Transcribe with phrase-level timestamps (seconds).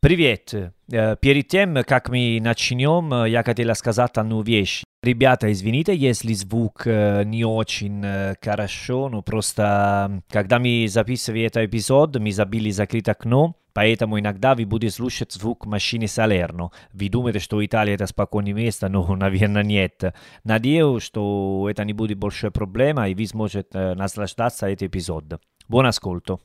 [0.00, 0.54] Привет!
[0.92, 4.84] Э, Перед тем, как мы начнем, э, я хотела сказать одну вещь.
[5.02, 8.04] Ребята, извините, если звук э, не очень
[8.40, 14.66] хорошо, но просто когда мы записывали этот эпизод, мы забили закрыть окно, поэтому иногда вы
[14.66, 16.70] будете слушать звук машины Салерно.
[16.92, 20.14] Вы думаете, что Италия это спокойное место, но, наверное, нет.
[20.44, 25.40] Надеюсь, что это не будет большая проблема, и вы сможете наслаждаться этим эпизодом.
[25.68, 26.38] Buon ascolto!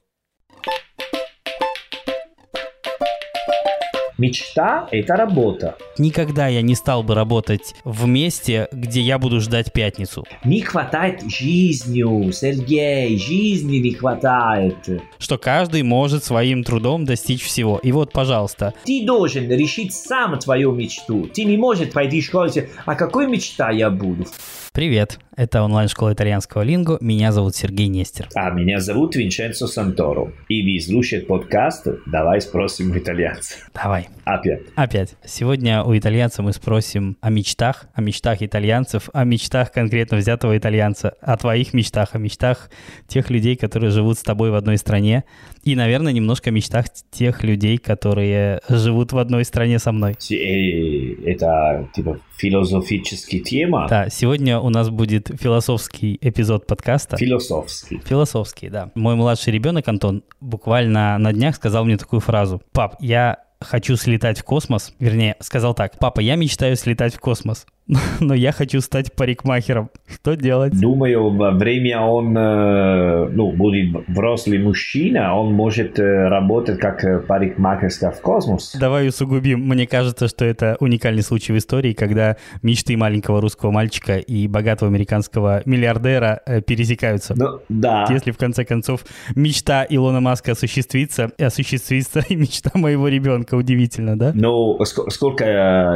[4.23, 5.75] Мечта– это работа.
[5.97, 10.23] Никогда я не стал бы работать в месте, где я буду ждать пятницу.
[10.45, 14.77] Не хватает жизнью, Сергей, жизни не хватает.
[15.17, 17.79] Что каждый может своим трудом достичь всего.
[17.83, 21.27] И вот, пожалуйста, Ты должен решить сам твою мечту.
[21.33, 24.25] Ты не можешь пойти в школу и сказать, а какой мечта я буду?
[24.73, 25.19] Привет.
[25.35, 26.97] Это онлайн-школа итальянского лингу.
[26.99, 28.27] Меня зовут Сергей Нестер.
[28.33, 30.31] А меня зовут Винченцо Санторо.
[30.49, 33.55] И вы слушаете подкаст «Давай спросим у итальянца».
[33.73, 34.09] Давай.
[34.25, 34.61] Опять.
[34.75, 35.15] Опять.
[35.23, 41.13] Сегодня у итальянца мы спросим о мечтах, о мечтах итальянцев, о мечтах конкретно взятого итальянца,
[41.21, 42.71] о твоих мечтах, о мечтах
[43.07, 45.23] тех людей, которые живут с тобой в одной стране,
[45.63, 50.13] и, наверное, немножко о мечтах тех людей, которые живут в одной стране со мной.
[50.13, 53.87] Это типа философический тема.
[53.89, 57.17] Да, сегодня у нас будет философский эпизод подкаста.
[57.17, 58.01] Философский.
[58.05, 58.91] Философский, да.
[58.95, 62.61] Мой младший ребенок Антон буквально на днях сказал мне такую фразу.
[62.73, 64.93] Пап, я хочу слетать в космос.
[64.99, 65.97] Вернее, сказал так.
[65.97, 67.65] Папа, я мечтаю слетать в космос.
[68.19, 69.89] Но я хочу стать парикмахером.
[70.07, 70.79] Что делать?
[70.79, 77.19] Думаю, во время он э, ну, будет взрослый мужчина, он может э, работать как э,
[77.19, 78.75] парикмахерская в космос.
[78.79, 79.61] Давай усугубим.
[79.67, 84.89] Мне кажется, что это уникальный случай в истории, когда мечты маленького русского мальчика и богатого
[84.89, 87.33] американского миллиардера пересекаются.
[87.35, 88.05] Ну, да.
[88.09, 93.55] Если в конце концов мечта Илона Маска осуществится, и осуществится и мечта моего ребенка.
[93.55, 94.31] Удивительно, да?
[94.33, 95.43] Ну, ск- сколько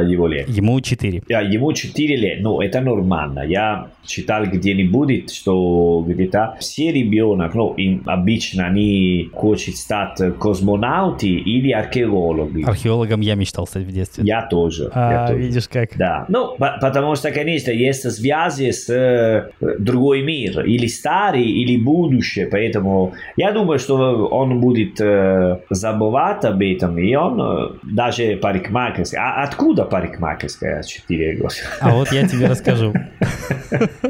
[0.06, 0.48] его лет?
[0.48, 1.22] Ему 4.
[1.32, 3.40] А, Ему 4 лет, ну, это нормально.
[3.46, 11.72] Я читал где-нибудь, что где-то все ребенок, ну, им обычно они хотят стать космонавты или
[11.72, 12.64] археологи.
[12.64, 14.24] Археологом я мечтал стать в детстве.
[14.26, 14.84] Я тоже.
[14.94, 15.38] я А, тоже.
[15.40, 15.96] видишь как?
[15.96, 21.76] Да, ну, по- потому что, конечно, есть связи с э, другой мир, или старый, или
[21.76, 28.36] будущее, поэтому я думаю, что он будет э, забывать об этом, и он э, даже
[28.36, 29.20] парикмахерская.
[29.20, 31.54] А откуда парикмахерская 4 года?
[31.80, 32.92] А вот я тебе расскажу.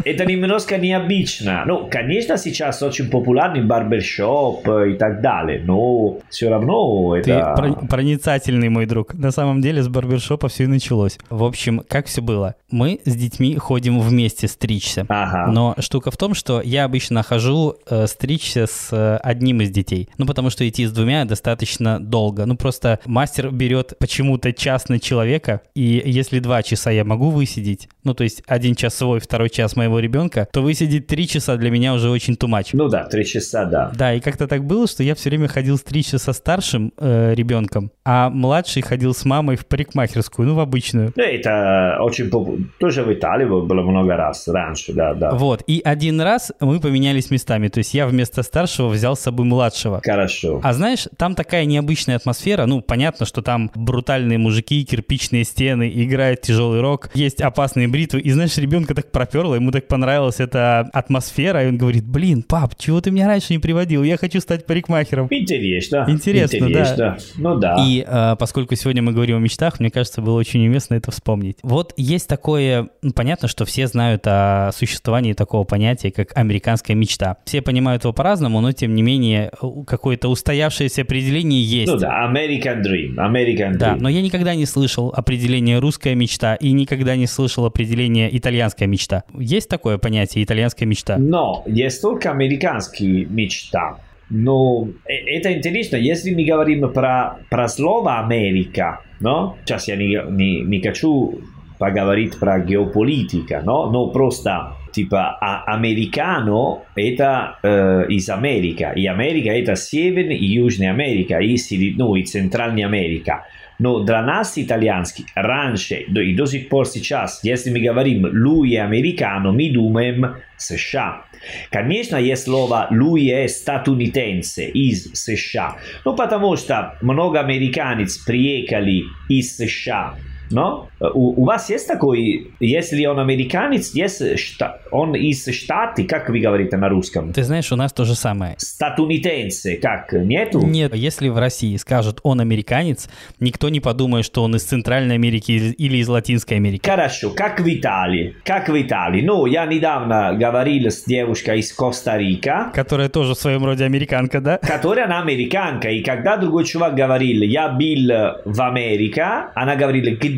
[0.04, 1.64] Это немножко необычно.
[1.66, 7.54] Ну, конечно, сейчас очень популярный барбершоп э, и так далее, но все равно Ты это...
[7.56, 9.14] про- проницательный мой друг.
[9.14, 11.18] На самом деле с барбершопа все и началось.
[11.28, 12.54] В общем, как все было?
[12.70, 15.06] Мы с детьми ходим вместе стричься.
[15.08, 15.50] Ага.
[15.50, 20.08] Но штука в том, что я обычно хожу э, стричься с э, одним из детей.
[20.18, 22.46] Ну, потому что идти с двумя достаточно долго.
[22.46, 27.88] Ну, просто мастер берет почему-то час на человека, и если два часа я могу высидеть,
[28.04, 31.70] ну, то есть один час свой, второй час моего ребенка, то высидеть три часа для
[31.70, 32.70] меня уже очень тумач.
[32.72, 33.90] Ну да, три часа, да.
[33.94, 37.90] Да, и как-то так было, что я все время ходил стричься со старшим э, ребенком,
[38.04, 41.12] а младший ходил с мамой в парикмахерскую, ну, в обычную.
[41.16, 42.66] Ну, это очень популярно.
[42.78, 45.30] Тоже в Италии было много раз раньше, да, да.
[45.32, 49.46] Вот, и один раз мы поменялись местами, то есть я вместо старшего взял с собой
[49.46, 50.00] младшего.
[50.04, 50.60] Хорошо.
[50.62, 56.42] А знаешь, там такая необычная атмосфера, ну, понятно, что там брутальные мужики, кирпичные стены, играет
[56.42, 61.64] тяжелый рок, есть опасные бритвы, и знаешь, ребенка так проперло, ему так понравилась эта атмосфера,
[61.64, 65.28] и он говорит, блин, пап, чего ты меня раньше не приводил, я хочу стать парикмахером.
[65.30, 66.04] Интересно.
[66.08, 67.18] Интересно, Интересно.
[67.36, 67.76] Ну да.
[67.86, 71.58] И э, поскольку сегодня мы говорим о мечтах, мне кажется, было очень уместно это вспомнить.
[71.62, 77.36] Вот есть такое, ну, понятно, что все знают о существовании такого понятия, как американская мечта.
[77.44, 79.50] Все понимают его по-разному, но тем не менее
[79.86, 81.92] какое-то устоявшееся определение есть.
[81.92, 83.14] Ну да, American Dream.
[83.16, 83.98] American Да, Dream.
[84.00, 89.24] но я никогда не слышал определения русская мечта и никогда не слышал определения итальянская мечта.
[89.32, 91.16] Есть такое понятие итальянская мечта?
[91.18, 93.98] Но есть только американские мечта.
[94.30, 100.18] Но э, это интересно, если мы говорим про, про слово Америка, но сейчас я не,
[100.30, 101.40] не, не хочу
[101.78, 109.50] поговорить про геополитика, но, но просто типа а, американо это э, из Америка, и Америка
[109.50, 111.56] это Северная и Южная Америка, и,
[111.96, 113.44] ну, и Центральная Америка.
[113.78, 118.78] Но для нас, итальянских, раньше и до сих пор сейчас, если мы говорим «lui è
[118.78, 121.24] americano», мы думаем США.
[121.70, 129.56] Конечно, есть слово «lui è statunitense» из США, ну потому что много американцев приехали из
[129.56, 130.16] США
[130.50, 136.28] Но у, у вас есть такой, если он американец, есть шта, он из Штаты, как
[136.28, 137.32] вы говорите на русском?
[137.32, 138.54] Ты знаешь, у нас то же самое.
[138.58, 140.60] Статунитенцы, как, нету?
[140.60, 143.08] Нет, если в России скажут он американец,
[143.40, 146.88] никто не подумает, что он из Центральной Америки или из Латинской Америки.
[146.88, 149.22] Хорошо, как в Италии, как в Италии.
[149.22, 152.70] Ну, я недавно говорил с девушкой из Коста-Рика.
[152.74, 154.58] Которая тоже в своем роде американка, да?
[154.58, 159.24] Которая она американка, и когда другой чувак говорил, я был в Америке,
[159.54, 160.37] она говорила, где?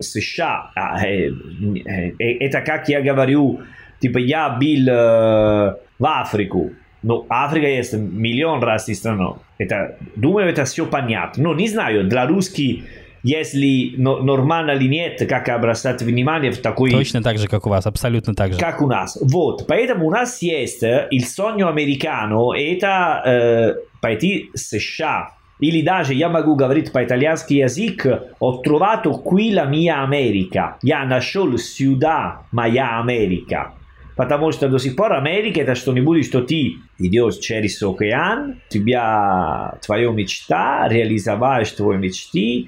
[0.00, 0.70] США.
[0.74, 3.60] А, э, э, это как я говорю,
[4.00, 6.72] типа я был э, в Африку.
[7.02, 9.36] Ну, Африка есть миллион разных стран.
[9.58, 11.44] Это, думаю, это все понятно.
[11.44, 12.84] Но не знаю, для русских
[13.26, 16.92] если но, нормально или нет, как обращать внимание в такой...
[16.92, 18.58] Точно так же, как у вас, абсолютно так же.
[18.58, 19.18] Как у нас.
[19.20, 25.35] Вот, поэтому у нас есть il sogno americano, это э, пойти в США.
[25.58, 28.06] Или даже я могу говорить по-итальянски язык,
[28.38, 30.76] ho trovato qui la mia America.
[30.82, 33.72] Я нашел сюда моя Америка.
[34.16, 40.10] Потому что до сих пор Америка это что-нибудь, что ты идешь через океан, тебя твоя
[40.10, 42.66] мечта, реализовываешь твои мечты,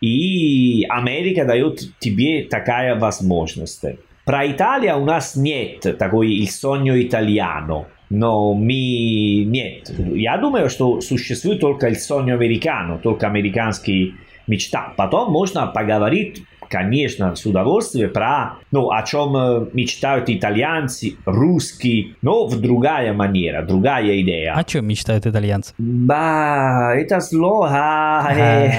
[0.00, 3.84] и Америка дает тебе такая возможность.
[4.24, 7.86] Про Италию у нас нет такой il sogno italiano.
[8.10, 9.90] Но ми нет.
[10.14, 14.14] Я думаю, что существует только il sogno americano, только американский
[14.46, 14.92] мечта.
[14.96, 22.46] Потом можно поговорить конечно, с удовольствием про, ну, о чем э, мечтают итальянцы, русские, но
[22.46, 24.54] в другая манера, другая идея.
[24.54, 25.74] О чем мечтают итальянцы?
[25.78, 28.28] Ба, это слово.
[28.30, 28.72] Э.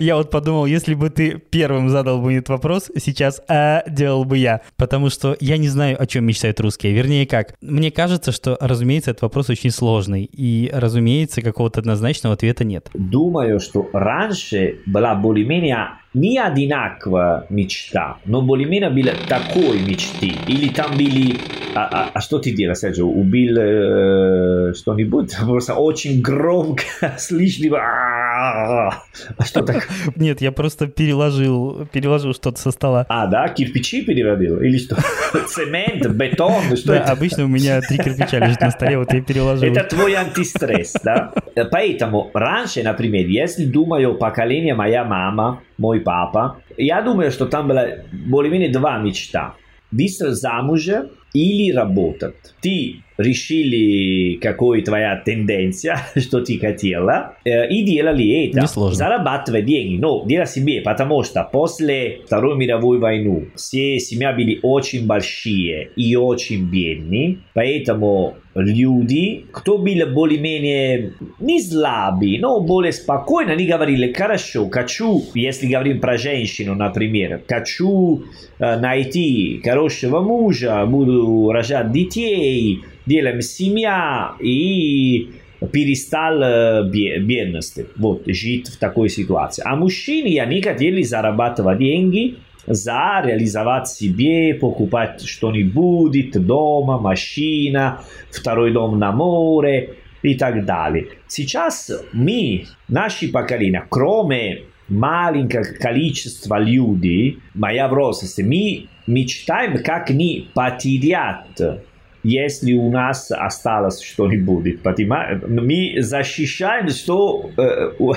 [0.00, 4.38] Я вот подумал, если бы ты первым задал бы этот вопрос, сейчас а делал бы
[4.38, 4.60] я.
[4.76, 6.92] Потому что я не знаю, о чем мечтают русские.
[6.92, 7.54] Вернее, как.
[7.60, 10.24] Мне кажется, что, разумеется, этот вопрос очень сложный.
[10.24, 12.88] И, разумеется, какого-то однозначного ответа нет.
[12.94, 20.32] Думаю, что раньше была более более-менее не одинаковая мечта, но более-менее была такой мечты.
[20.46, 21.36] Или там были...
[21.74, 23.08] А, а, а что ты делаешь, Серджио?
[23.08, 25.36] Убил э, что-нибудь?
[25.44, 26.84] Просто очень громко,
[27.18, 27.74] слишком...
[27.74, 29.88] А что так?
[30.16, 33.06] Нет, я просто переложил, переложил что-то со стола.
[33.08, 33.48] А, да?
[33.48, 34.60] Кирпичи переводил?
[34.60, 34.96] Или что?
[35.48, 36.76] Цемент, бетон?
[36.76, 37.12] Что да, это?
[37.12, 39.68] обычно у меня три кирпича лежит на столе, вот я переложил.
[39.68, 41.32] Это твой антистресс, да?
[41.70, 47.86] Поэтому раньше, например, если думаю поколение моя мама, мой папа, я думаю, что там была
[48.12, 49.54] более-менее два мечта.
[49.90, 50.88] Быстро замуж
[51.34, 52.54] или работать.
[52.60, 58.60] Ты решили, какой твоя тенденция, что ты хотела, э, и делали это.
[58.62, 58.96] Несложно.
[58.96, 60.00] Зарабатывать деньги.
[60.00, 66.16] Но делай себе, потому что после Второй мировой войны все семьи были очень большие и
[66.16, 74.68] очень бедные, поэтому люди, кто был более-менее не слабый, но более спокойно, они говорили, хорошо,
[74.70, 78.24] хочу, если говорим про женщину, например, хочу
[78.58, 85.30] э, найти хорошего мужа, буду рожать детей, делаем семья и
[85.72, 89.62] перестал бедности, вот, жить в такой ситуации.
[89.64, 92.36] А мужчины, они хотели зарабатывать деньги,
[92.66, 98.00] за реализовать себе, покупать что-нибудь, дома, машина,
[98.30, 101.08] второй дом на море и так далее.
[101.28, 111.80] Сейчас мы, наши поколения, кроме маленького количества людей, моя взрослость, мы мечтаем, как не потерять
[112.24, 115.42] если у нас осталось что-нибудь, понимаешь?
[115.46, 118.14] Мы защищаем, что э, у,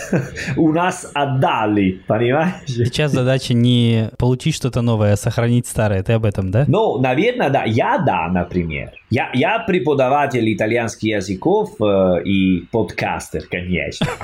[0.56, 2.54] у нас отдали, понимаешь?
[2.66, 6.02] Сейчас задача не получить что-то новое, а сохранить старое.
[6.02, 6.64] Ты об этом, да?
[6.66, 7.64] Ну, наверное, да.
[7.64, 8.92] Я да, например.
[9.10, 14.06] Я, я преподаватель итальянских языков э, и подкастер, конечно.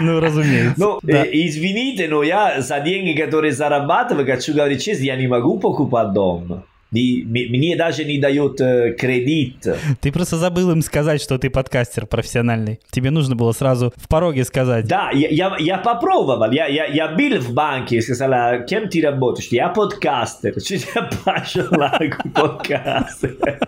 [0.00, 0.74] Ну, разумеется.
[0.76, 5.58] Ну, э, извините, но я за деньги, которые зарабатываю, хочу говорить честно, я не могу
[5.58, 6.64] покупать дом.
[6.90, 9.66] Не, мне даже не дают э, кредит.
[10.00, 12.80] Ты просто забыл им сказать, что ты подкастер профессиональный.
[12.90, 14.86] Тебе нужно было сразу в пороге сказать.
[14.86, 16.50] Да, я, я, я попробовал.
[16.50, 19.48] Я, я, я был в банке и сказал, кем ты работаешь?
[19.50, 20.54] Я подкастер.
[20.94, 21.64] Я пошел
[22.34, 23.58] подкастер.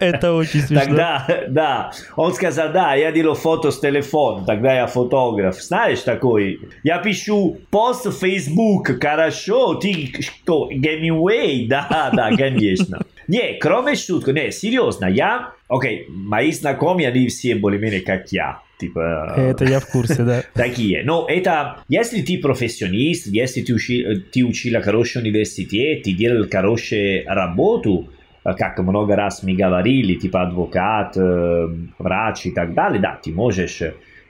[0.00, 0.84] Это очень смешно.
[0.84, 1.92] Тогда, да.
[2.16, 4.44] Он сказал, да, я делаю фото с телефона.
[4.44, 5.56] Тогда я фотограф.
[5.60, 6.60] Знаешь такой?
[6.82, 9.00] Я пишу пост в Facebook.
[9.00, 11.68] Хорошо, ты что, Гемиуэй?
[11.78, 13.04] Да, да, конечно.
[13.26, 15.52] Не, кроме шутки, не, серьезно, я...
[15.68, 18.60] Окей, мои знакомые, они все более-менее как я.
[18.78, 19.34] Типа...
[19.36, 20.42] Это я в курсе, да.
[20.54, 21.02] Такие.
[21.04, 21.80] Но это...
[21.88, 28.08] Если ты профессионист, если ты, учи, ты учил хороший университет, ты делал хорошую работу,
[28.44, 31.16] как много раз мы говорили, типа адвокат,
[31.98, 33.82] врач и так далее, да, ты можешь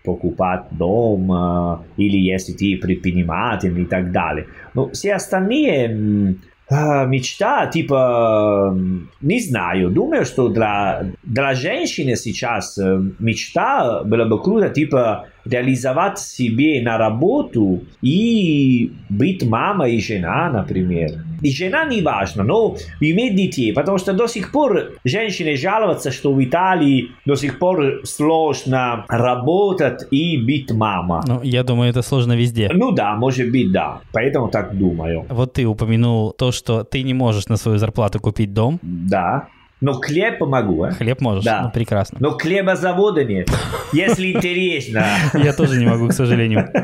[0.08, 4.46] покупать дом, э, или если ты предприниматель и так далее.
[4.74, 6.36] Но все остальные
[6.70, 8.76] э, мечта, типа,
[9.20, 12.78] не знаю, думаю, что для, для женщины сейчас
[13.18, 21.24] мечта была бы круто, типа, реализовать себе на работу и быть мамой и жена, например.
[21.42, 26.32] И жена не важно, но иметь детей, потому что до сих пор женщины жалуются, что
[26.32, 31.22] в Италии до сих пор сложно работать и быть мама.
[31.26, 32.70] Ну, я думаю, это сложно везде.
[32.72, 34.00] Ну да, может быть, да.
[34.12, 35.26] Поэтому так думаю.
[35.28, 38.78] Вот ты упомянул то, что ты не можешь на свою зарплату купить дом.
[38.82, 39.48] Да.
[39.80, 40.90] Но хлеб помогу, а?
[40.90, 41.44] Хлеб можешь?
[41.44, 41.62] Да.
[41.64, 42.18] Ну, прекрасно.
[42.20, 43.48] Но хлебозавода нет,
[43.92, 45.06] если интересно.
[45.34, 46.68] Я тоже не могу, к сожалению.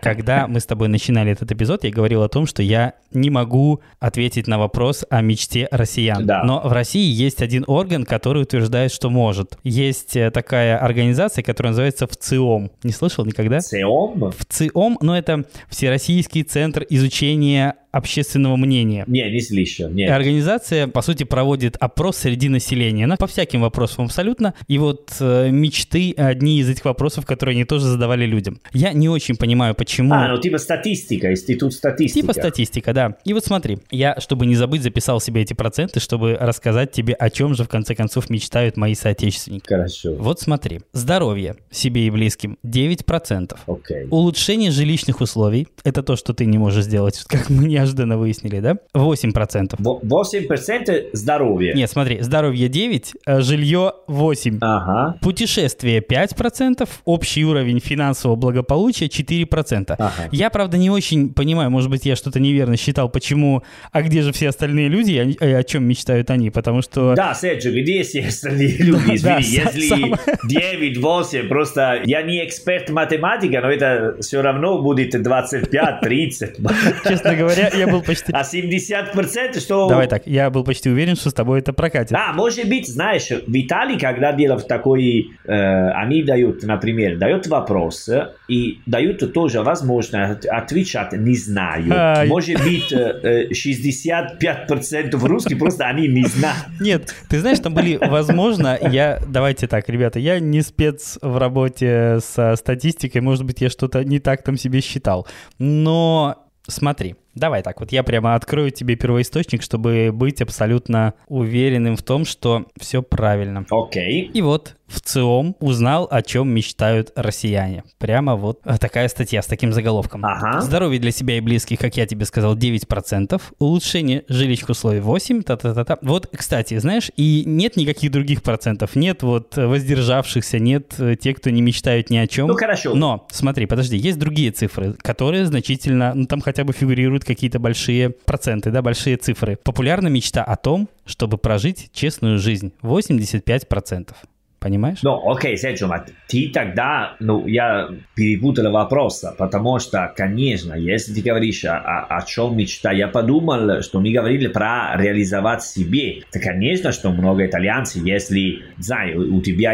[0.00, 3.80] Когда мы с тобой начинали этот эпизод, я говорил о том, что я не могу
[4.00, 6.24] ответить на вопрос о мечте россиян.
[6.24, 6.44] Да.
[6.44, 9.58] Но в России есть один орган, который утверждает, что может.
[9.64, 12.70] Есть э, такая организация, которая называется ВЦИОМ.
[12.84, 13.60] Не слышал никогда?
[13.60, 14.32] ЦИОМ?
[14.32, 19.04] ВЦИОМ, ну это Всероссийский центр изучения общественного мнения.
[19.06, 20.10] Не, не слышал, И нет.
[20.10, 24.54] Организация, по сути, проводит опрос среди населения на, по всяким вопросам абсолютно.
[24.66, 28.60] И вот э, мечты одни из этих вопросов, которые они тоже задавали людям.
[28.72, 30.12] Я не очень понимаю, почему...
[30.14, 32.20] А, ну типа статистика, институт статистики.
[32.20, 33.16] Типа статистика, да.
[33.24, 37.30] И вот смотри, я, чтобы не забыть, записал себе эти проценты, чтобы рассказать тебе, о
[37.30, 39.66] чем же в конце концов мечтают мои соотечественники.
[39.66, 40.14] Хорошо.
[40.14, 40.80] Вот смотри.
[40.92, 43.56] Здоровье себе и близким 9%.
[43.66, 44.06] Окей.
[44.10, 48.76] Улучшение жилищных условий– это то, что ты не можешь сделать, как мы неожиданно выяснили, да?
[48.94, 49.74] 8%.
[49.78, 51.74] Во- 8% здоровья.
[51.74, 54.58] Нет, смотри, здоровье 9, а жилье 8.
[54.60, 55.16] Ага.
[55.20, 59.94] Путешествие 5%, общий уровень финансового благополучия 4%.
[59.98, 60.12] Ага.
[60.32, 64.32] Я, правда, не очень понимаю, может быть, я что-то неверно считал, почему, а где же
[64.32, 67.14] все остальные люди, о, чем мечтают они, потому что...
[67.14, 69.18] Да, Серджо, где все остальные люди?
[69.22, 74.42] Да, Извини, са- если сам- 9, 8, просто я не эксперт математика, но это все
[74.42, 76.56] равно будет 25, 30.
[77.08, 78.32] Честно говоря, я был почти...
[78.32, 79.88] А 70% что...
[79.88, 82.12] Давай так, я был почти уверен, что с тобой это прокатит.
[82.12, 88.08] А, может быть, знаешь, в Италии, когда делают такой, э, они дают, например, дают вопрос
[88.08, 91.86] э, и дают тоже возможность отвечать «не знаю».
[91.90, 92.28] Ай.
[92.28, 96.66] Может быть, э, э, 65% русский, просто они не знают.
[96.80, 102.18] Нет, ты знаешь, там были, возможно, я, давайте так, ребята, я не спец в работе
[102.20, 105.26] со статистикой, может быть, я что-то не так там себе считал,
[105.58, 112.02] но смотри, давай так, вот я прямо открою тебе первоисточник, чтобы быть абсолютно уверенным в
[112.02, 113.64] том, что все правильно.
[113.70, 114.30] Окей.
[114.32, 117.84] И вот в ЦИОМ узнал, о чем мечтают россияне.
[117.98, 120.24] Прямо вот э, такая статья с таким заголовком.
[120.24, 120.60] Ага.
[120.62, 123.40] Здоровье для себя и близких, как я тебе сказал, 9%.
[123.58, 125.42] Улучшение жилищных условий 8%.
[125.42, 125.98] Та-та-та-та.
[126.02, 128.96] Вот, кстати, знаешь, и нет никаких других процентов.
[128.96, 132.48] Нет вот воздержавшихся, нет э, тех, кто не мечтают ни о чем.
[132.48, 132.94] Ну, хорошо.
[132.94, 138.10] Но, смотри, подожди, есть другие цифры, которые значительно, ну там хотя бы фигурируют какие-то большие
[138.10, 139.56] проценты, да, большие цифры.
[139.62, 142.72] Популярна мечта о том, чтобы прожить честную жизнь.
[142.82, 144.14] 85%.
[144.60, 144.98] Понимаешь?
[145.02, 151.22] Ну, окей, Серджо, но ты тогда, ну, я перепутал вопрос, потому что, конечно, если ты
[151.22, 156.22] говоришь о, о, чем мечта, я подумал, что мы говорили про реализовать себе.
[156.32, 159.70] То, конечно, что много итальянцев, если, знаю, у тебя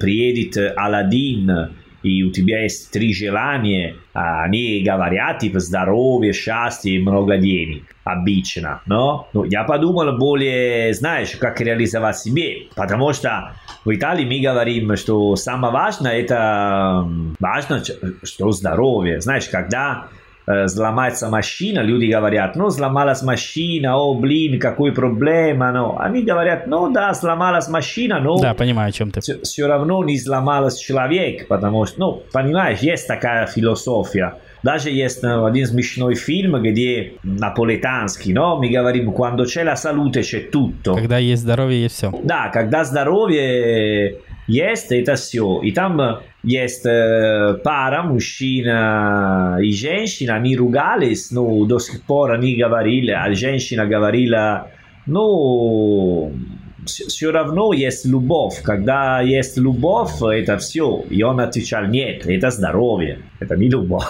[0.00, 6.98] приедет Аладдин, и у тебя есть три желания, а они говорят, типа, здоровье, счастье и
[6.98, 7.84] много денег.
[8.04, 12.66] Обычно, но ну, я подумал более, знаешь, как реализовать себе.
[12.74, 13.52] Потому что
[13.84, 17.80] в Италии мы говорим, что самое важное, это важно,
[18.24, 19.20] что здоровье.
[19.20, 20.08] Знаешь, когда
[20.46, 26.66] э, взломается машина, люди говорят, ну, сломалась машина, о, блин, какой проблема, но они говорят,
[26.66, 29.20] ну, да, сломалась машина, но Да, понимаю, о чем ты.
[29.20, 34.34] все равно не сломалась человек, потому что, ну, понимаешь, есть такая философия.
[34.62, 40.20] Даже есть э, один смешной фильм, где наполитанский, но мы говорим, когда c'è la salute
[40.22, 40.94] c'è tutto.
[40.94, 42.12] Когда есть здоровье, есть все.
[42.22, 45.60] Да, когда здоровье есть, это все.
[45.62, 52.56] И там есть э, пара, мужчина и женщина, они ругались, но до сих пор они
[52.56, 54.68] говорили, а женщина говорила,
[55.06, 56.32] ну,
[56.86, 58.60] все равно есть любовь.
[58.62, 61.04] Когда есть любовь, это все.
[61.10, 64.04] И он отвечал, нет, это здоровье, это не любовь.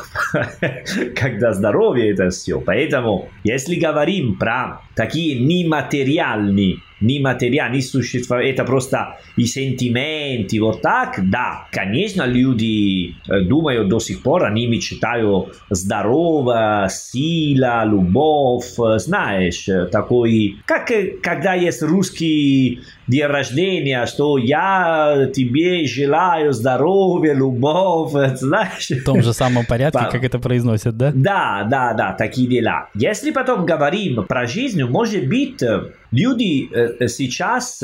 [1.17, 2.61] Когда здоровье, это все.
[2.61, 11.67] Поэтому, если говорим про такие нематериальные нематериальные существа, это просто и сентименты, вот так, да,
[11.71, 19.87] конечно, люди э, думают до сих пор, они мечтают здорово, сила, любовь, э, знаешь, э,
[19.87, 20.91] такой, как
[21.23, 28.89] когда есть русский день рождения, что я тебе желаю здоровья, любовь, знаешь.
[28.91, 31.13] В том же самом порядке, как это произносят, да?
[31.15, 32.89] Да, да, да, такие дела.
[32.95, 35.63] Если потом говорим про жизнь, может быть,
[36.11, 36.69] люди
[37.09, 37.83] сейчас,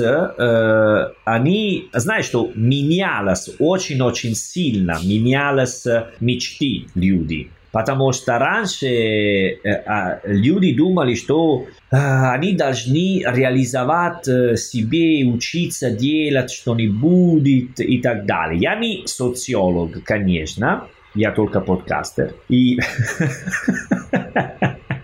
[1.25, 5.85] они, знаешь, что менялось очень-очень сильно, менялось
[6.21, 7.51] мечты люди.
[7.71, 14.25] Потому что раньше э, э, люди думали, что э, они должны реализовать
[14.59, 18.59] себе, учиться делать что-нибудь и так далее.
[18.61, 22.35] Я не социолог, конечно, я только подкастер.
[22.49, 22.79] И...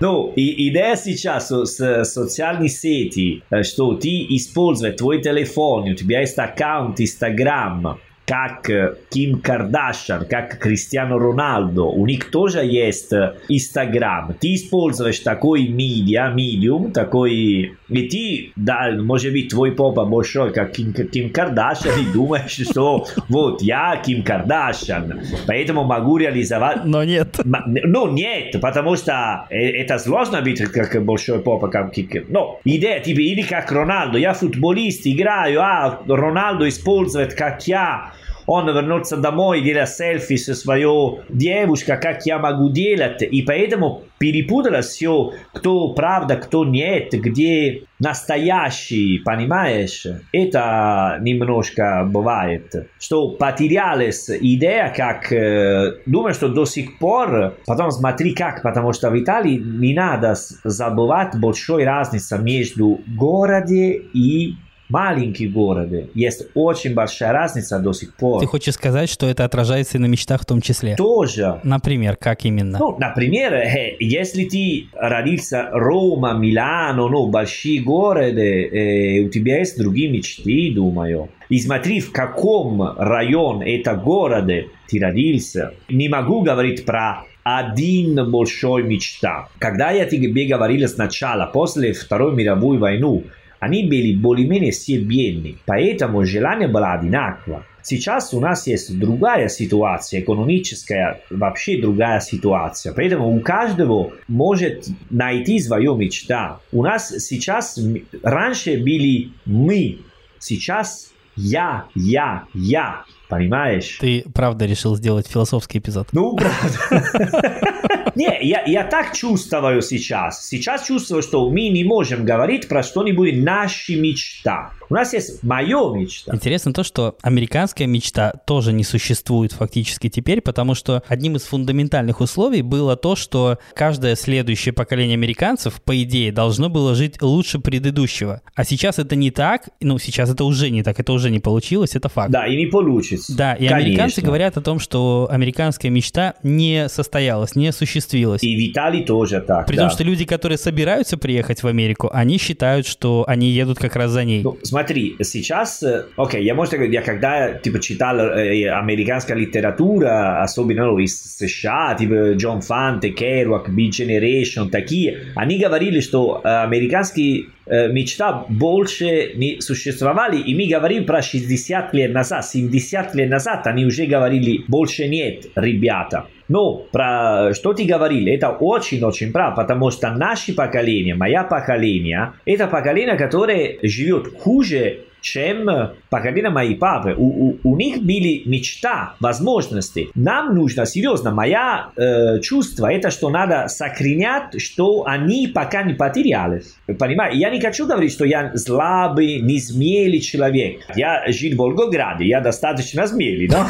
[0.01, 6.37] Ну, и идея сейчас с социальной сети, что ты используешь твой телефон, у тебя есть
[6.37, 8.71] аккаунт Instagram, как
[9.11, 11.87] Ким Кардашьян, как Криштиану Роналду.
[11.87, 13.13] У них тоже есть
[13.49, 14.35] Инстаграм.
[14.41, 17.77] Ты используешь такой медиа, медиум, такой...
[17.89, 23.07] И ты, да, может быть, твой попа большой, как Ким, Ким Кардашьян, и думаешь, что
[23.29, 26.85] вот я Ким Кардашьян, поэтому могу реализовать...
[26.85, 27.41] Но нет.
[27.45, 32.25] Ну, нет, потому что это сложно быть как большой попа, как Ким.
[32.29, 38.13] Но идея, типа, или как Роналду, я футболист, играю, а Роналду использует, как я,
[38.47, 43.23] он вернется домой, делает селфи со своей девушкой, как я могу делать.
[43.23, 50.07] И поэтому перепуталось все, кто правда, кто нет, где настоящий, понимаешь?
[50.33, 52.89] Это немножко бывает.
[52.99, 59.11] Что потерялась идея, как э, думаю, что до сих пор, потом смотри как, потому что
[59.11, 60.35] в Италии не надо
[60.65, 64.57] забывать большой разница между городе и
[64.89, 66.09] маленькие города.
[66.15, 68.41] Есть очень большая разница до сих пор.
[68.41, 70.97] Ты хочешь сказать, что это отражается и на мечтах в том числе?
[70.97, 71.61] Тоже.
[71.63, 72.79] Например, как именно?
[72.79, 79.79] Ну, например, э, если ты родился Рома, Милано, ну, большие города, э, у тебя есть
[79.79, 81.29] другие мечты, думаю.
[81.49, 85.75] И смотри, в каком районе это города ты родился.
[85.89, 89.49] Не могу говорить про один большой мечта.
[89.59, 93.25] Когда я тебе говорил сначала, после Второй мировой войны,
[93.61, 97.65] они были более-менее все бедны, поэтому желание было одинаково.
[97.83, 102.95] Сейчас у нас есть другая ситуация, экономическая, вообще другая ситуация.
[102.95, 106.61] Поэтому у каждого может найти свою мечта.
[106.73, 107.79] У нас сейчас,
[108.23, 109.99] раньше были мы,
[110.39, 113.05] сейчас я, я, я.
[113.29, 113.99] Понимаешь?
[114.01, 116.09] Ты правда решил сделать философский эпизод?
[116.13, 117.61] Ну, правда.
[118.15, 120.47] Не, я, я так чувствую сейчас.
[120.47, 124.73] Сейчас чувствую, что мы не можем говорить про что-нибудь наши мечта.
[124.91, 126.35] У нас есть моя мечта.
[126.35, 132.21] Интересно то, что американская мечта тоже не существует фактически теперь, потому что одним из фундаментальных
[132.21, 138.43] условий было то, что каждое следующее поколение американцев, по идее, должно было жить лучше предыдущего.
[138.55, 141.97] А сейчас это не так, ну, сейчас это уже не так, это уже не получилось,
[141.97, 142.31] это факт.
[142.31, 143.37] Да, и не получится.
[143.37, 143.77] Да, и Конечно.
[143.77, 148.43] американцы говорят о том, что американская мечта не состоялась, не осуществилась.
[148.43, 149.83] И в Италии тоже так, При да.
[149.83, 154.11] том, что люди, которые собираются приехать в Америку, они считают, что они едут как раз
[154.11, 154.43] за ней.
[154.43, 160.43] Ну, смотри, сейчас, э, окей, okay, я, может, я когда, типа, читал э, американская литература,
[160.43, 166.49] особенно ну, из США, типа Джон Фанте, Керуак, Big Generation, такие, они говорили, что э,
[166.49, 173.31] американские э, мечта больше не существовали, и мы говорим про 60 лет назад, 70 лет
[173.31, 176.27] назад, они уже говорили, больше нет, ребята.
[176.49, 182.67] Но про что ты говорил, это очень-очень прав, потому что наше поколение, мое поколение, это
[182.67, 185.69] поколение, которое живет хуже, чем
[186.11, 187.15] поколение моей папы.
[187.17, 190.11] У, у, у них были мечта, возможности.
[190.15, 196.63] Нам нужно, серьезно, моя э, чувство, это что надо сохранять, что они пока не потеряли.
[196.99, 197.39] Понимаете?
[197.39, 200.83] Я не хочу говорить, что я слабый, не смелый человек.
[200.95, 203.67] Я жил в Волгограде, я достаточно смелый, но...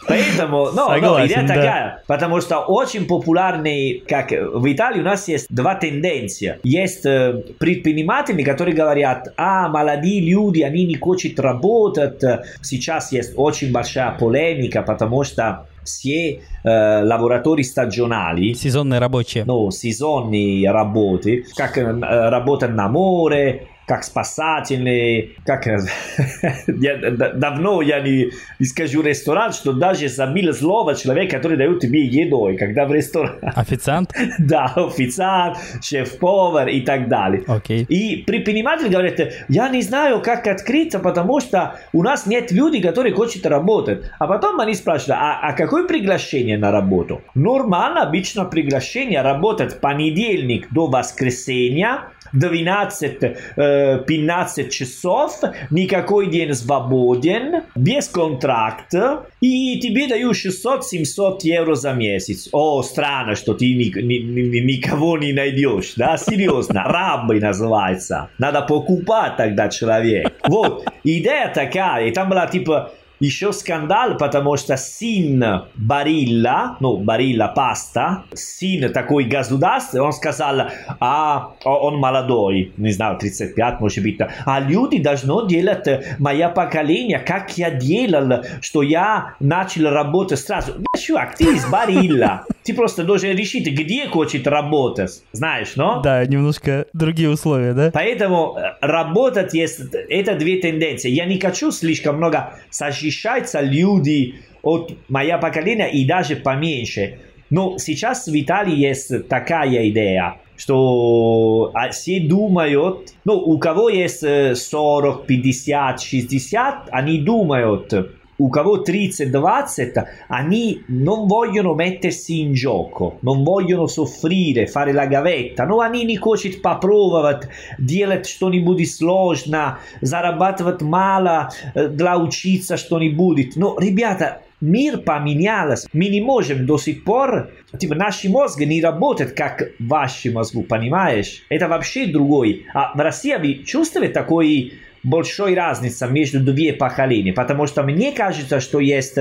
[0.11, 1.55] Поэтому, ну, Согласен, идея да.
[1.55, 6.59] такая, потому что очень популярный, как в Италии у нас есть два тенденции.
[6.63, 12.21] Есть э, предприниматели, которые говорят, а, молодые люди, они не хотят работать.
[12.61, 20.69] Сейчас есть очень большая полемика, потому что все э, лavoratori stagionali сезонные рабочие ну сезонные
[20.71, 26.97] работы как э, работа на море как спасательные, как я,
[27.35, 32.47] давно я не, не скажу ресторан, что даже забил слово человек, который дает тебе еду,
[32.47, 33.39] и когда в ресторан...
[33.41, 34.13] Официант?
[34.39, 37.41] да, официант, шеф-повар и так далее.
[37.41, 37.85] Okay.
[37.87, 43.13] И предприниматель говорит, я не знаю, как открыться, потому что у нас нет людей, которые
[43.13, 44.05] хотят работать.
[44.19, 47.21] А потом они спрашивают, а, а какое приглашение на работу?
[47.35, 53.17] Нормально, обычно приглашение работать понедельник до воскресенья, 12
[53.55, 55.39] э, 15 часов,
[55.69, 62.49] никакой день свободен, без контракта, и тебе дают 600-700 евро за месяц.
[62.51, 68.29] О, странно, что ты ни, ни, ни, никого не найдешь, да, серьезно, рабы называется.
[68.37, 70.33] Надо покупать тогда человек.
[70.47, 75.43] Вот, идея такая, и там была типа еще скандал, потому что сын
[75.75, 83.79] Барилла, ну, Барилла паста, сын такой государства, он сказал, а он молодой, не знаю, 35,
[83.79, 85.87] может быть, а люди должны делать
[86.19, 90.73] мое поколение, как я делал, что я начал работать сразу.
[90.77, 96.01] Да, чувак, ты из Барилла, ты просто должен решить, где хочет работать, знаешь, но?
[96.01, 97.91] Да, немножко другие условия, да?
[97.93, 99.79] Поэтому работать есть,
[100.09, 101.09] это две тенденции.
[101.09, 107.19] Я не хочу слишком много сожжать защищаются люди от моего поколения и даже поменьше.
[107.49, 114.23] Но сейчас в Италии есть такая идея, что все думают, ну, у кого есть
[114.55, 117.93] 40, 50, 60, они думают,
[118.41, 125.65] у кого 30-20, они non vogliono mettersi in gioco, non vogliono soffrire, fare la gavetta,
[125.65, 133.55] но они не хотят попробовать делать что-нибудь сложно, зарабатывать мало для учиться что-нибудь.
[133.55, 135.87] Но, ребята, мир поменялся.
[135.93, 141.43] Мы не можем до сих пор, типа, наши мозги не работают, как ваши мозги, понимаешь?
[141.49, 142.65] Это вообще другой.
[142.73, 148.59] А в России вы чувствуете такой большой разница между две поколения, потому что мне кажется,
[148.59, 149.17] что есть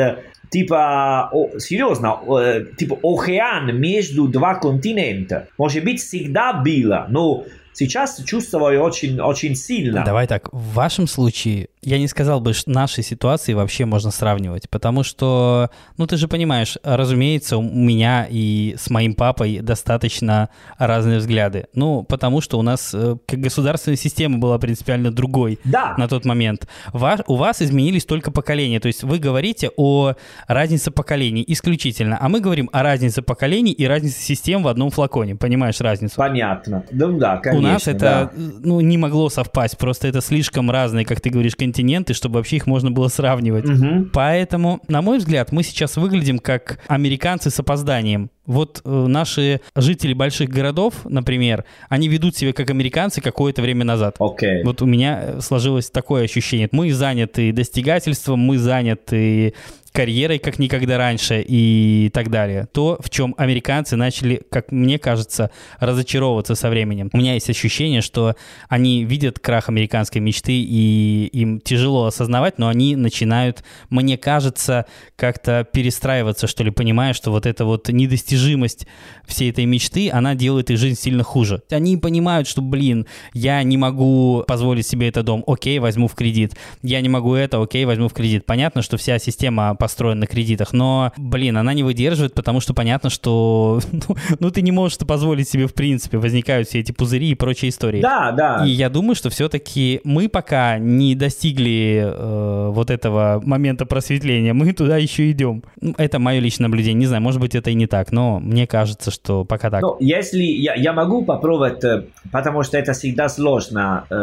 [0.51, 5.49] типа, о, серьезно, э, типа океан между два континента.
[5.57, 10.05] Может быть, всегда было, но сейчас чувствую очень, очень сильно.
[10.05, 14.69] Давай так, в вашем случае я не сказал бы, что наши ситуации вообще можно сравнивать,
[14.69, 21.19] потому что, ну ты же понимаешь, разумеется, у меня и с моим папой достаточно разные
[21.19, 21.67] взгляды.
[21.75, 25.95] Ну, потому что у нас э, государственная система была принципиально другой да.
[25.97, 26.69] на тот момент.
[26.93, 30.15] Ва- у вас изменились только поколения, то есть вы говорите о
[30.49, 35.35] разнице поколений исключительно, а мы говорим о разнице поколений и разнице систем в одном флаконе,
[35.37, 36.17] понимаешь разницу?
[36.17, 36.85] Понятно.
[36.91, 37.69] Ну да, конечно.
[37.69, 38.31] У нас это да.
[38.37, 42.67] ну, не могло совпасть, просто это слишком разные, как ты говоришь, континенты, чтобы вообще их
[42.67, 43.65] можно было сравнивать.
[43.65, 44.11] Угу.
[44.13, 48.31] Поэтому, на мой взгляд, мы сейчас выглядим как американцы с опозданием.
[48.47, 54.17] Вот э, наши жители больших городов, например, они ведут себя как американцы какое-то время назад.
[54.19, 54.65] Okay.
[54.65, 56.69] Вот у меня сложилось такое ощущение.
[56.73, 59.55] Мы заняты достигательством, мы заняты
[59.93, 62.69] карьерой, как никогда раньше и так далее.
[62.73, 67.11] То, в чем американцы начали, как мне кажется, разочаровываться со временем.
[67.13, 68.37] У меня есть ощущение, что
[68.69, 75.67] они видят крах американской мечты, и им тяжело осознавать, но они начинают, мне кажется, как-то
[75.71, 78.87] перестраиваться, что ли, понимая, что вот эта вот недостижимость
[79.27, 81.63] всей этой мечты, она делает их жизнь сильно хуже.
[81.71, 86.55] Они понимают, что, блин, я не могу позволить себе этот дом, окей, возьму в кредит.
[86.83, 88.47] Я не могу это, окей, возьму в кредит.
[88.47, 93.11] Понятно, что вся система построен на кредитах, но, блин, она не выдерживает, потому что понятно,
[93.11, 97.31] что ну, ну ты не можешь это позволить себе в принципе, возникают все эти пузыри
[97.31, 98.03] и прочие истории.
[98.03, 98.67] Да, да.
[98.67, 104.73] И я думаю, что все-таки мы пока не достигли э, вот этого момента просветления, мы
[104.73, 105.63] туда еще идем.
[105.81, 108.67] Ну, это мое личное наблюдение, не знаю, может быть это и не так, но мне
[108.67, 109.83] кажется, что пока так.
[109.83, 114.15] Ну, если я, я могу попробовать, э, потому что это всегда сложно э,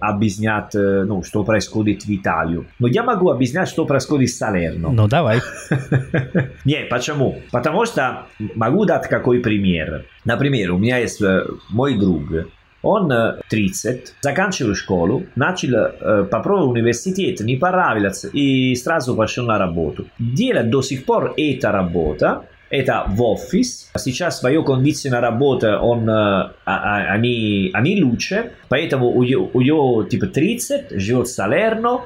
[0.00, 4.90] объяснять, э, ну, что происходит в Италии, но я могу объяснять, что происходит в Салерно.
[4.98, 5.40] Ну, давай.
[6.64, 7.40] Нет, почему?
[7.52, 10.06] Потому что могу дать какой пример.
[10.24, 11.22] Например, у меня есть
[11.68, 12.48] мой друг,
[12.82, 13.12] он
[13.48, 20.06] 30, заканчивал школу, начал э, попробовать университет, не понравилось и сразу пошел на работу.
[20.18, 23.92] Делает до сих пор эта работа, это в офис.
[23.96, 30.90] Сейчас свою кондицию работа, он, а, они, они лучше, поэтому у, у него типа 30,
[30.90, 32.00] живет в Салерно,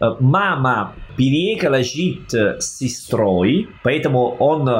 [0.00, 4.70] мама переехала жить с сестрой, поэтому он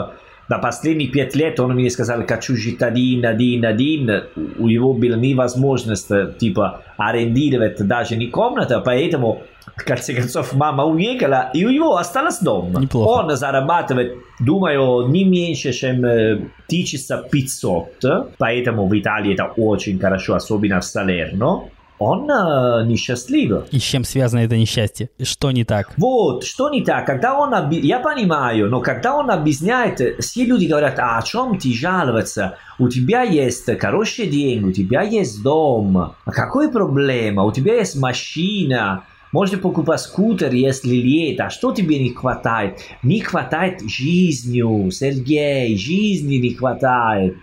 [0.49, 4.23] на последних пять лет он мне сказал, хочу жить один, один, один.
[4.59, 9.43] У него была невозможность типа арендировать даже не комната, поэтому
[9.77, 12.81] в конце концов мама уехала, и у него осталось дома.
[12.81, 13.09] Неплохо.
[13.09, 20.85] Он зарабатывает, думаю, не меньше, чем 1500, поэтому в Италии это очень хорошо, особенно в
[20.85, 21.65] Салерно
[21.99, 23.65] он э, несчастлив.
[23.71, 25.11] И с чем связано это несчастье?
[25.23, 25.93] Что не так?
[25.97, 27.07] Вот, что не так.
[27.07, 27.77] Когда он оби...
[27.77, 32.57] Я понимаю, но когда он объясняет, все люди говорят, а о чем ты жаловаться?
[32.79, 35.97] У тебя есть хорошие деньги, у тебя есть дом.
[35.97, 37.43] А какой проблема?
[37.43, 39.05] У тебя есть машина.
[39.33, 41.47] Можно покупать скутер, если лето.
[41.47, 42.79] А что тебе не хватает?
[43.03, 45.77] Не хватает жизни, Сергей.
[45.77, 47.37] Жизни не хватает.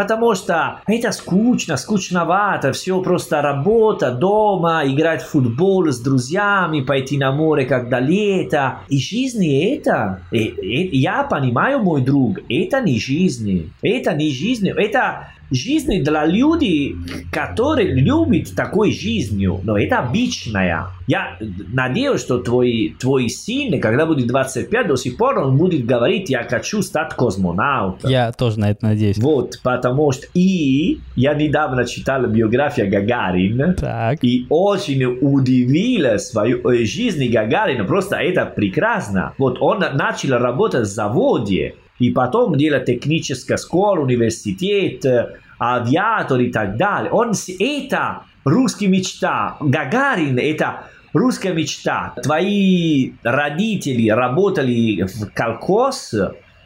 [0.00, 7.18] Потому что это скучно, скучновато, все просто работа, дома, играть в футбол с друзьями, пойти
[7.18, 8.78] на море, когда лето.
[8.88, 14.70] И жизнь это, и, и, я понимаю, мой друг, это не жизнь, это не жизнь,
[14.70, 16.96] это жизнь для людей,
[17.32, 20.88] которые любят такой жизнью, но это обычная.
[21.06, 21.38] Я
[21.72, 26.44] надеюсь, что твой, твой сын, когда будет 25, до сих пор он будет говорить, я
[26.44, 28.10] хочу стать космонавтом.
[28.10, 29.18] Я тоже на это надеюсь.
[29.18, 30.26] Вот, потому что...
[30.34, 34.22] И я недавно читал биографию Гагарин, Так.
[34.22, 37.84] и очень удивила свою э, жизнь Гагарина.
[37.84, 39.32] Просто это прекрасно.
[39.38, 46.50] Вот он начал работать в заводе, и потом делать техническая школа, университет, э, авиатор и
[46.50, 47.12] так далее.
[47.12, 49.56] Он, это русская мечта.
[49.60, 52.14] Гагарин это русская мечта.
[52.22, 56.14] Твои родители работали в колхоз,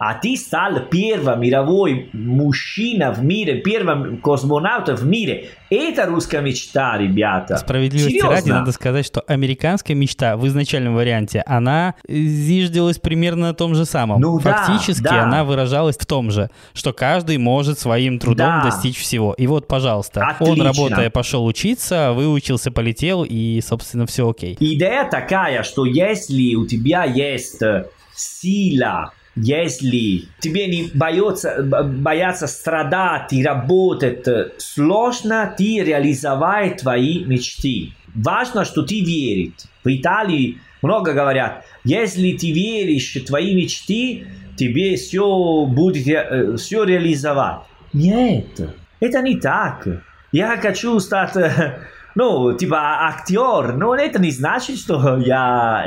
[0.06, 5.48] а ты стал первым мировой мужчина в мире, первым космонавтом в мире.
[5.70, 7.56] Это русская мечта, ребята.
[7.56, 8.30] Справедливости Серьезно.
[8.30, 13.86] ради надо сказать, что американская мечта в изначальном варианте, она зиждилась примерно на том же
[13.86, 14.20] самом.
[14.20, 15.22] Ну да, Фактически да.
[15.22, 18.64] она выражалась в том же, что каждый может своим трудом Да.
[18.64, 19.32] достичь всего.
[19.32, 20.64] И вот, пожалуйста, он, Отлично.
[20.64, 24.54] работая, пошел учиться, выучился, полетел, и, собственно, все окей.
[24.60, 33.32] Идея такая, что если у тебя есть э, сила, если тебе не боятся, боятся страдать
[33.32, 37.92] и работать э, сложно, ты реализовать твои мечты.
[38.14, 39.52] Важно, что ты веришь.
[39.82, 46.84] В Италии много говорят, если ты веришь в твои мечты, тебе все будет э, все
[46.84, 47.62] реализовать.
[47.92, 48.60] Нет,
[49.00, 49.86] это не так.
[50.30, 51.78] Я хочу стать, э,
[52.14, 55.84] ну, типа актер, но это не значит, что я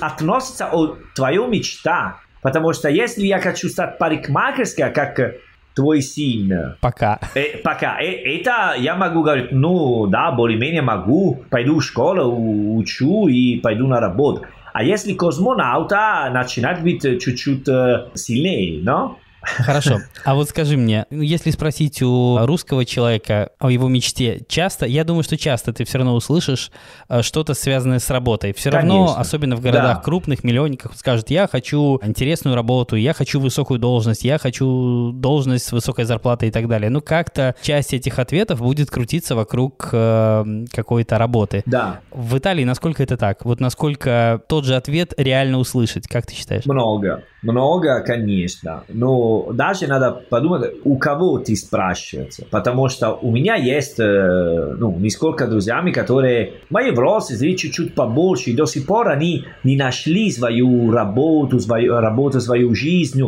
[0.00, 2.18] относится о твою мечта.
[2.42, 5.38] Потому что если я хочу стать парикмахерской, как э,
[5.74, 7.18] твой сын, Пока.
[7.34, 13.28] э, пока э, это я могу говорить, ну да, более-менее могу, пойду в школу, учу
[13.28, 14.44] и пойду на работу.
[14.72, 19.18] А если космонавта, начинает быть э, чуть-чуть э, сильнее, но?
[19.42, 20.00] Хорошо.
[20.24, 25.22] А вот скажи мне, если спросить у русского человека о его мечте, часто, я думаю,
[25.24, 26.70] что часто ты все равно услышишь
[27.08, 28.52] э, что-то связанное с работой.
[28.52, 29.20] Все равно, Конечно.
[29.20, 30.02] особенно в городах Да.
[30.02, 35.72] крупных, миллионниках, скажет, я хочу интересную работу, я хочу высокую должность, я хочу должность с
[35.72, 36.90] высокой зарплатой и так далее.
[36.90, 41.62] Ну, как-то часть этих ответов будет крутиться вокруг э, какой-то работы.
[41.66, 43.44] Да, В Италии насколько это так?
[43.44, 46.64] Вот насколько тот же ответ реально услышать, как ты считаешь?
[46.66, 48.84] много, много, конечно.
[48.88, 52.36] Но даже надо подумать, у кого ты спрашиваешь.
[52.50, 58.54] Потому что у меня есть, э, ну, несколько друзьями, которые мои взрослые, чуть-чуть побольше, и
[58.54, 63.20] до сих пор они не нашли свою работу, свою работу, свою жизнь.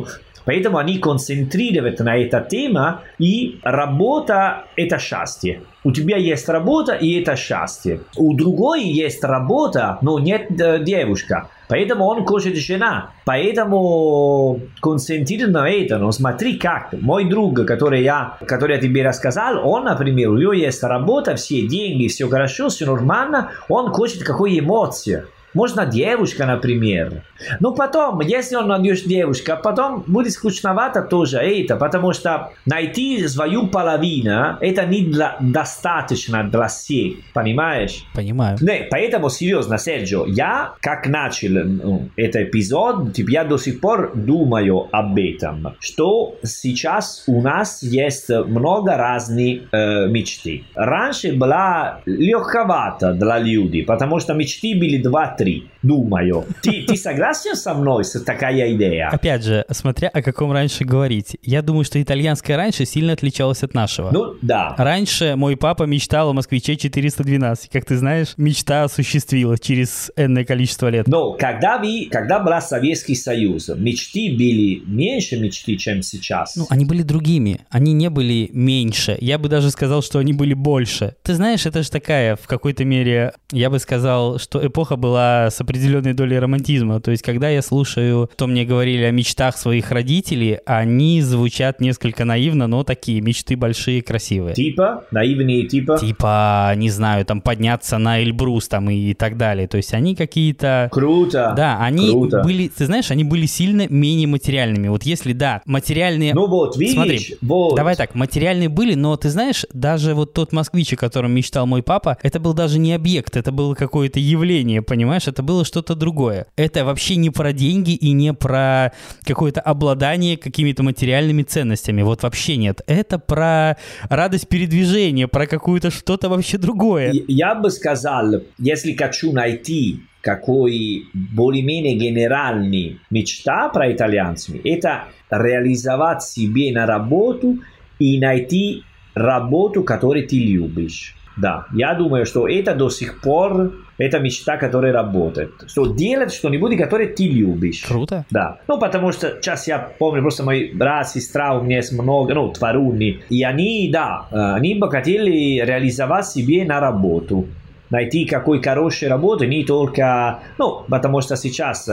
[0.44, 5.62] Поэтому они концентрируются на эта тема, и работа– это счастье.
[5.84, 8.00] У тебя есть работа, и это счастье.
[8.16, 11.48] У другой есть работа, но нет э, девушка.
[11.68, 13.10] Поэтому он хочет жена.
[13.24, 15.98] Поэтому концентрируй на это.
[15.98, 16.92] Но смотри как.
[16.92, 21.66] Мой друг, который я, который я тебе рассказал, он, например, у него есть работа, все
[21.66, 23.50] деньги, все хорошо, все нормально.
[23.68, 25.24] Он хочет какой эмоции.
[25.54, 27.22] Можно девушка, например.
[27.60, 33.26] Но потом, если он найдет девушку, а потом будет скучновато тоже это, потому что найти
[33.28, 38.04] свою половину, это не для, достаточно для всех, понимаешь?
[38.14, 38.58] Понимаю.
[38.60, 44.12] Не, поэтому серьезно, Серджио, я как начал ну, этот эпизод, типа, я до сих пор
[44.14, 50.64] думаю об этом, что сейчас у нас есть много разных э, мечты.
[50.74, 54.98] Раньше была легковато для людей, потому что мечты были
[55.44, 56.44] 2-3, думаю.
[56.62, 59.08] Ты, ты согласен со мной с такая идея?
[59.08, 61.36] Опять же, смотря о каком раньше говорить.
[61.42, 64.10] Я думаю, что итальянское раньше сильно отличалось от нашего.
[64.10, 64.74] Ну, да.
[64.78, 67.70] Раньше мой папа мечтал о москвиче 412.
[67.70, 71.06] Как ты знаешь, мечта осуществилась через энное количество лет.
[71.06, 76.56] Но когда, вы, когда был Советский Союз, мечты были меньше мечты, чем сейчас.
[76.56, 79.16] Ну, они были другими, они не были меньше.
[79.20, 81.16] Я бы даже сказал, что они были больше.
[81.22, 85.60] Ты знаешь, это же такая, в какой-то мере, я бы сказал, что эпоха была с
[85.60, 87.00] определенной долей романтизма.
[87.00, 92.24] То есть, когда я слушаю, что мне говорили о мечтах своих родителей, они звучат несколько
[92.24, 94.54] наивно, но такие мечты большие, красивые.
[94.54, 95.98] Типа, наивные типа.
[95.98, 99.68] Типа, не знаю, там подняться на Эльбрус там и так далее.
[99.68, 100.88] То есть они какие-то...
[100.92, 101.54] Круто.
[101.56, 102.42] Да, они Круто.
[102.42, 104.88] были, ты знаешь, они были сильно менее материальными.
[104.88, 106.34] Вот если, да, материальные...
[106.34, 107.76] Ну вот, видишь, Смотри, вот.
[107.76, 111.82] Давай так, материальные были, но ты знаешь, даже вот тот москвич, о котором мечтал мой
[111.82, 115.13] папа, это был даже не объект, это было какое-то явление, понимаешь?
[115.14, 116.46] Понимаешь, это было что-то другое.
[116.56, 118.92] Это вообще не про деньги и не про
[119.24, 122.02] какое-то обладание какими-то материальными ценностями.
[122.02, 122.80] Вот вообще нет.
[122.88, 123.76] Это про
[124.10, 127.12] радость передвижения, про какую-то что-то вообще другое.
[127.28, 136.72] Я бы сказал, если хочу найти какой более-менее генеральный мечта про итальянцев, это реализовать себе
[136.72, 137.58] на работу
[138.00, 138.82] и найти
[139.14, 141.14] работу, которую ты любишь.
[141.36, 145.50] Да, я думаю, что это до сих пор это мечта, которая работает.
[145.66, 147.84] Что делать что-нибудь, которое ты любишь.
[147.86, 148.24] Круто.
[148.30, 148.58] Да.
[148.68, 152.52] Ну, потому что сейчас я помню, просто мой брат, сестра, у меня есть много, ну,
[152.52, 153.20] тваруни.
[153.28, 157.46] И они, да, они бы хотели реализовать себе на работу
[157.90, 161.88] найти какой хорошей работы не только, ну, потому что сейчас,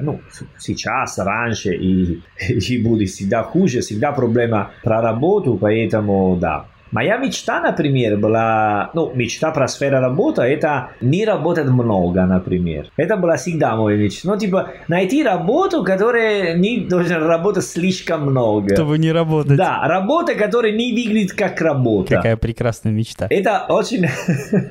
[0.00, 0.20] ну,
[0.58, 7.60] сейчас, раньше и, и будет всегда хуже, всегда проблема про работу, поэтому, да, Моя мечта,
[7.60, 12.86] например, была, ну, мечта про сферу работы, это не работать много, например.
[12.96, 14.28] Это была всегда моя мечта.
[14.28, 18.74] Ну, типа, найти работу, которая не должна работать слишком много.
[18.74, 19.56] Чтобы не работать.
[19.56, 22.14] Да, работа, которая не выглядит как работа.
[22.14, 23.26] Какая прекрасная мечта.
[23.30, 24.06] Это очень,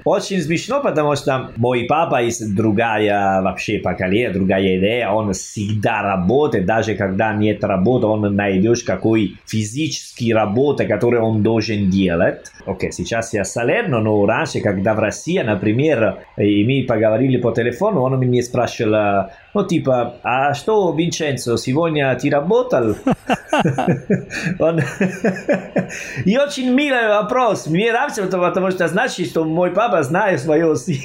[0.06, 5.10] очень смешно, потому что мой папа есть другая вообще поколение, другая идея.
[5.10, 11.90] Он всегда работает, даже когда нет работы, он найдешь какой физический работа, которую он должен
[11.90, 12.52] делать делать.
[12.66, 17.52] Окей, okay, сейчас я Салерно, но раньше, когда в России, например, и мы поговорили по
[17.52, 22.96] телефону, он меня спрашивал, ну, типа, а что, Винченцо, сегодня ты работал?
[26.26, 27.68] И очень милый вопрос.
[27.68, 31.00] Мне нравится, потому что значит, что мой папа знает своего сына.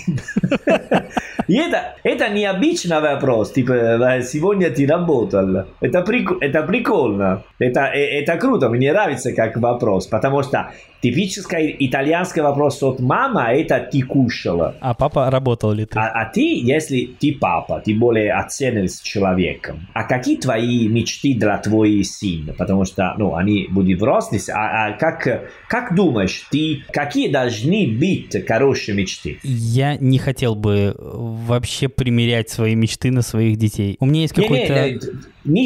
[1.50, 5.66] И это, это необычный вопрос, типа, сегодня ты работал.
[5.80, 10.70] Это, прик, это прикольно, это, это круто, мне нравится как вопрос, потому что
[11.02, 14.76] типический итальянский вопрос от мама это ты кушала.
[14.80, 15.98] А папа работал ли ты?
[15.98, 19.88] А, а ты, если ты папа, ты более оценен с человеком.
[19.94, 22.55] А какие твои мечты для твоей сына?
[22.57, 24.42] Потому что, ну, они будут взрослые.
[24.53, 29.38] А, а как, как думаешь, ты, какие должны быть хорошие мечты?
[29.42, 33.96] Я не хотел бы вообще примерять свои мечты на своих детей.
[34.00, 34.72] У меня есть какой-то...
[34.72, 35.00] Не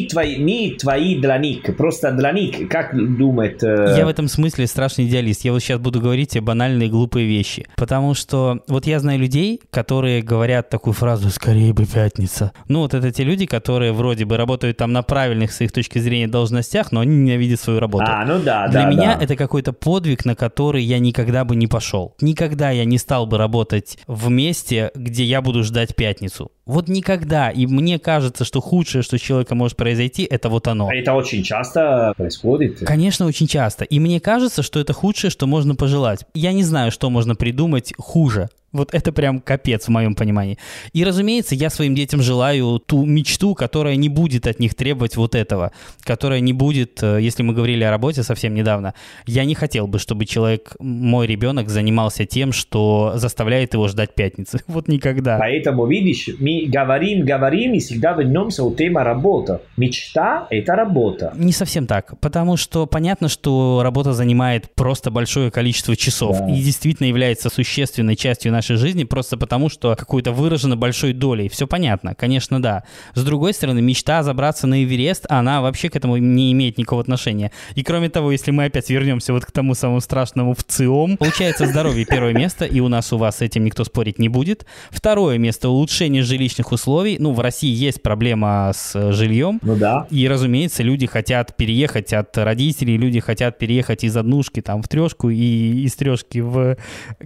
[0.09, 3.63] твои, не твои для них, просто для них, как думает...
[3.63, 3.95] Э...
[3.97, 5.45] Я в этом смысле страшный идеалист.
[5.45, 7.67] Я вот сейчас буду говорить тебе банальные глупые вещи.
[7.77, 12.53] Потому что вот я знаю людей, которые говорят такую фразу «скорее бы пятница».
[12.69, 15.99] Ну вот это те люди, которые вроде бы работают там на правильных с их точки
[15.99, 18.07] зрения должностях, но они ненавидят свою работу.
[18.09, 19.25] А, ну да, Для да, меня да.
[19.25, 22.15] это какой-то подвиг, на который я никогда бы не пошел.
[22.21, 26.51] Никогда я не стал бы работать в месте, где я буду ждать пятницу.
[26.67, 27.51] Вот никогда.
[27.51, 30.91] И мне кажется, что худшее, что с человеком может произойти, это вот оно.
[30.91, 32.79] Это очень часто происходит.
[32.81, 33.85] Конечно, очень часто.
[33.85, 36.25] И мне кажется, что это худшее, что можно пожелать.
[36.35, 38.49] Я не знаю, что можно придумать хуже.
[38.75, 40.59] Вот это прям капец в моем понимании.
[40.93, 45.35] И, разумеется, я своим детям желаю ту мечту, которая не будет от них требовать вот
[45.37, 48.95] этого, которая не будет, э, если мы говорили о работе совсем недавно,
[49.27, 54.61] я не хотел бы, чтобы человек, мой ребенок, занимался тем, что заставляет его ждать пятницы.
[54.75, 55.39] Вот никогда.
[55.39, 59.63] Поэтому, видишь, мы говорим, говорим и всегда вернемся у темы работа.
[59.77, 61.33] Мечта– это работа.
[61.37, 66.51] Не совсем так, потому что понятно, что работа занимает просто большое количество часов да.
[66.51, 71.49] и действительно является существенной частью нашей нашей жизни просто потому, что какую-то выражено большой долей.
[71.49, 72.85] Все понятно, конечно, да.
[73.15, 77.51] С другой стороны, мечта забраться на Эверест, она вообще к этому не имеет никакого отношения.
[77.75, 81.67] И кроме того, если мы опять вернемся вот к тому самому страшному в ЦИОМ, получается
[81.67, 84.65] здоровье первое место, и у нас у вас с этим никто спорить не будет.
[84.91, 87.17] Второе место улучшение жилищных условий.
[87.19, 89.61] Ну, в России есть проблема с жильем.
[89.63, 90.07] Ну да.
[90.11, 95.29] И, разумеется, люди хотят переехать от родителей, люди хотят переехать из однушки там в трешку
[95.29, 96.77] и из трешки в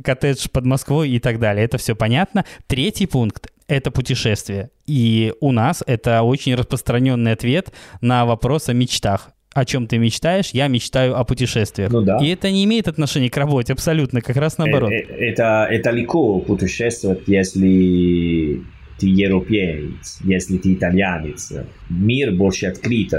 [0.02, 1.64] коттедж под Москвой и так далее.
[1.64, 2.44] Это все понятно.
[2.66, 4.70] Третий пункт это путешествие.
[4.86, 10.50] И у нас это очень распространенный ответ на вопрос о мечтах о чем ты мечтаешь,
[10.52, 11.90] я мечтаю о путешествиях.
[11.90, 12.18] Ну, да.
[12.22, 14.90] И это не имеет отношения к работе, абсолютно, как раз наоборот.
[14.90, 18.62] Э, э, это, это легко путешествовать, если
[18.98, 21.52] ты европеец, если ты итальянец.
[21.88, 23.12] Мир больше открыт.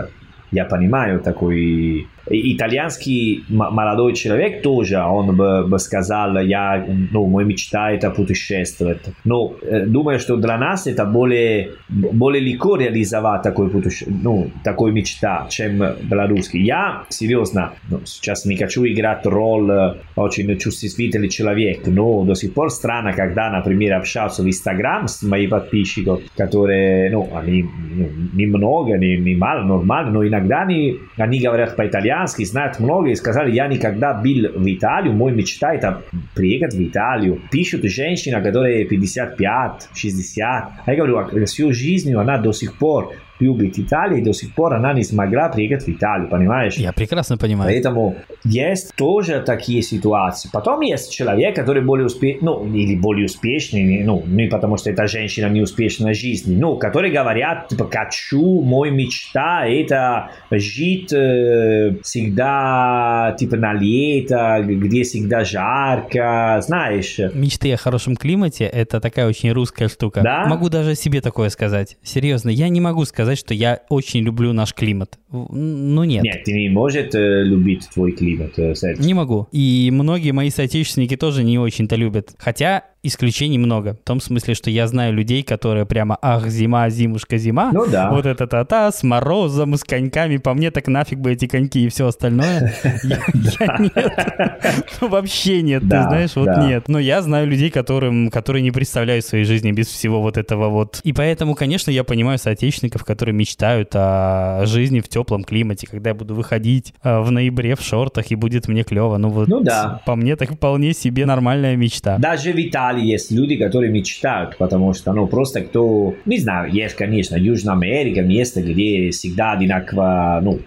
[0.51, 7.91] Я понимаю такой итальянский молодой человек тоже, он бы, бы сказал, я, ну, моя мечта
[7.91, 8.99] это путешествовать.
[9.25, 14.05] Но э, думаю, что для нас это более, более легко реализовать такой, путеше...
[14.07, 16.61] ну, такой мечта, чем для русских.
[16.61, 22.53] Я, серьезно, ну, сейчас не хочу играть роль э, очень чувствительный человек, но до сих
[22.53, 28.97] пор странно, когда, например, общался в Инстаграм с моими подписчиками, которые, ну, они ну, немного,
[28.97, 33.51] не, не мало, нормально, но иногда они, они говорят по-итальянски, американский знают много и сказали,
[33.51, 36.01] я никогда был в Италию, мой мечта это
[36.35, 37.41] приехать в Италию.
[37.49, 40.71] Пишут женщина, которая 55, 60.
[40.85, 44.73] А я говорю, всю жизнь она до сих пор любит Италию, и до сих пор
[44.73, 46.75] она не смогла приехать в Италию, понимаешь?
[46.75, 47.71] Я прекрасно понимаю.
[47.71, 50.49] Поэтому есть тоже такие ситуации.
[50.51, 55.07] Потом есть человек, который более успешный, ну, или более успешный, ну, не потому что эта
[55.07, 61.95] женщина не успешна в жизни, ну, которые говорят, типа, хочу, мой мечта, это жить э,
[62.03, 67.19] всегда, типа, на лето, где всегда жарко, знаешь.
[67.33, 70.21] Мечты о хорошем климате– это такая очень русская штука.
[70.21, 70.45] Да?
[70.45, 71.97] Могу даже себе такое сказать.
[72.03, 75.17] Серьезно, я не могу сказать, что я очень люблю наш климат.
[75.31, 76.23] Ну нет.
[76.23, 78.73] Нет, ты не можешь э, любить твой климат, э.
[78.97, 79.47] Не могу.
[79.51, 82.33] И многие мои соотечественники тоже не очень-то любят.
[82.39, 83.93] Хотя исключений много.
[83.93, 87.71] В том смысле, что я знаю людей, которые прямо «Ах, зима, зимушка, зима».
[87.71, 88.11] Ну да.
[88.11, 90.37] Вот это та-та, с морозом, с коньками.
[90.37, 92.73] По мне так нафиг бы эти коньки и все остальное.
[93.03, 94.83] Я нет.
[94.99, 96.89] Ну, вообще нет, ты знаешь, вот нет.
[96.89, 100.99] Но я знаю людей, которым, которые не представляют своей жизни без всего вот этого вот.
[101.03, 106.13] И поэтому, конечно, я понимаю соотечественников, которые мечтают о жизни в теплом климате, когда я
[106.15, 109.17] буду выходить э, в ноябре в шортах и будет мне клево.
[109.17, 110.01] Ну вот, Ну да.
[110.05, 112.17] по мне так вполне себе нормальная мечта.
[112.17, 116.13] Даже в Италии есть люди, которые мечтают, потому что, ну, просто кто...
[116.25, 120.59] Не знаю, есть, конечно, Южная Америка, место, где всегда одинаково, ну,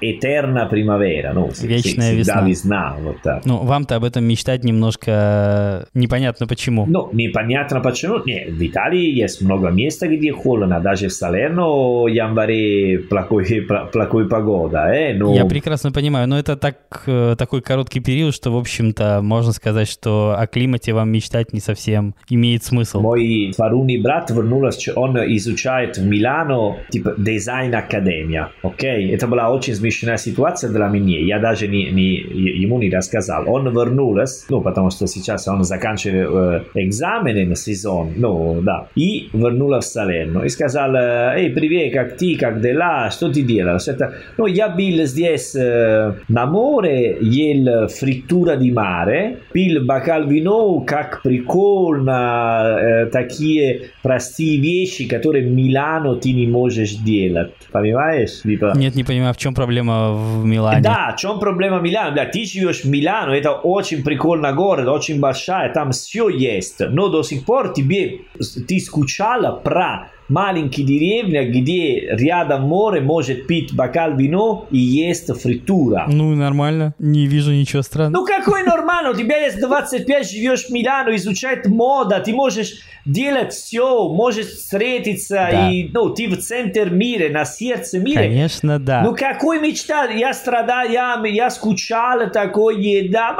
[0.00, 2.48] этерна примавера, ну, Вечная всегда весна.
[2.48, 3.44] весна, вот так.
[3.44, 6.86] Ну, вам-то об этом мечтать немножко непонятно почему.
[6.86, 8.20] Ну, непонятно почему.
[8.24, 10.80] Нет, в Италии есть много мест, где холодно.
[10.80, 13.66] Даже в Салерно, январе, плохой,
[14.00, 15.14] пла- плохой погода, э?
[15.14, 16.76] Ну, Я прекрасно понимаю, но это так,
[17.06, 21.60] э, такой короткий период, что, в общем-то, можно сказать, что о климате вам мечтать не
[21.60, 23.00] совсем имеет смысл.
[23.00, 29.10] Мой сварунный брат вернулся, он изучает в Милано типа дизайн академия, окей?
[29.14, 32.14] Это была очень смешная ситуация для меня, я даже не, не,
[32.62, 33.44] ему не рассказал.
[33.46, 39.28] Он вернулся, ну, потому что сейчас он заканчивает э, экзамены на сезон, ну, да, и
[39.32, 43.88] вернулся в Салерно и сказал, эй, привет, как ты, как дела, что ты делаешь?
[43.90, 50.80] Это, ну, я был здесь э, на море, ел фриттура di mare, пил бокал вино,
[50.80, 58.42] как прикольно, э, такие простые вещи, которые в Милано ты не можешь делать, понимаешь?
[58.42, 60.82] Типа, Нет, не понимаю, в чем проблема в Милане.
[60.82, 62.14] да, в чем проблема Милана?
[62.14, 66.80] Да, ты живешь в Милано, это очень прикольный город, очень большая, там все есть.
[66.80, 68.20] Но до сих пор тебе,
[68.68, 76.06] ты скучала про маленькие деревня, где рядом море может пить бокал вино и есть фритура.
[76.08, 78.22] Ну, нормально, не вижу ничего странного.
[78.22, 83.52] Ну какой нормально, у тебя есть 25, живешь в Милано, изучать мода, ты можешь делать
[83.52, 85.70] все, можешь встретиться, Да.
[85.70, 88.20] и ну, ты в центр мира, на сердце мира.
[88.20, 89.02] Конечно, да.
[89.02, 90.04] Ну какой мечта?
[90.06, 93.34] Я страдал, я, я скучал такой еда.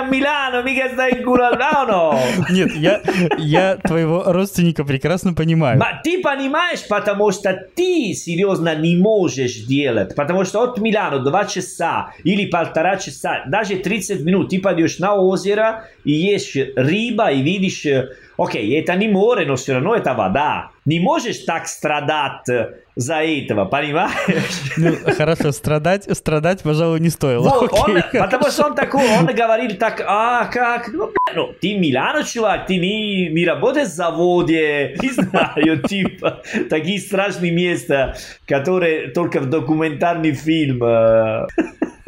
[0.00, 1.50] A Milano, mica stai in culo.
[1.56, 2.18] No, no.
[2.50, 3.00] Нет, я,
[3.38, 5.78] я твоего родственника прекрасно понимаю.
[5.78, 10.14] Ma ты понимаешь, потому что ты серьезно не можешь делать.
[10.14, 15.14] Потому что от Милана 2 часа или полтора часа, даже 30 минут, ты пойдешь на
[15.14, 20.14] озеро и ешь рыба и видишь, э, окей, это не море, но все равно это
[20.14, 20.70] вода.
[20.86, 24.62] Не можешь так страдать э, за этого, понимаешь?
[24.76, 27.48] Ну, хорошо, страдать, страдать, пожалуй, не стоило.
[27.48, 31.76] Вот, он, Окей, потому что он такой, он говорил так, а как, ну, ну, ты
[31.76, 38.16] Милано, чувак, ты не, не работаешь в заводе, не знаю, типа, такие страшные места,
[38.46, 40.82] которые только в документальный фильм.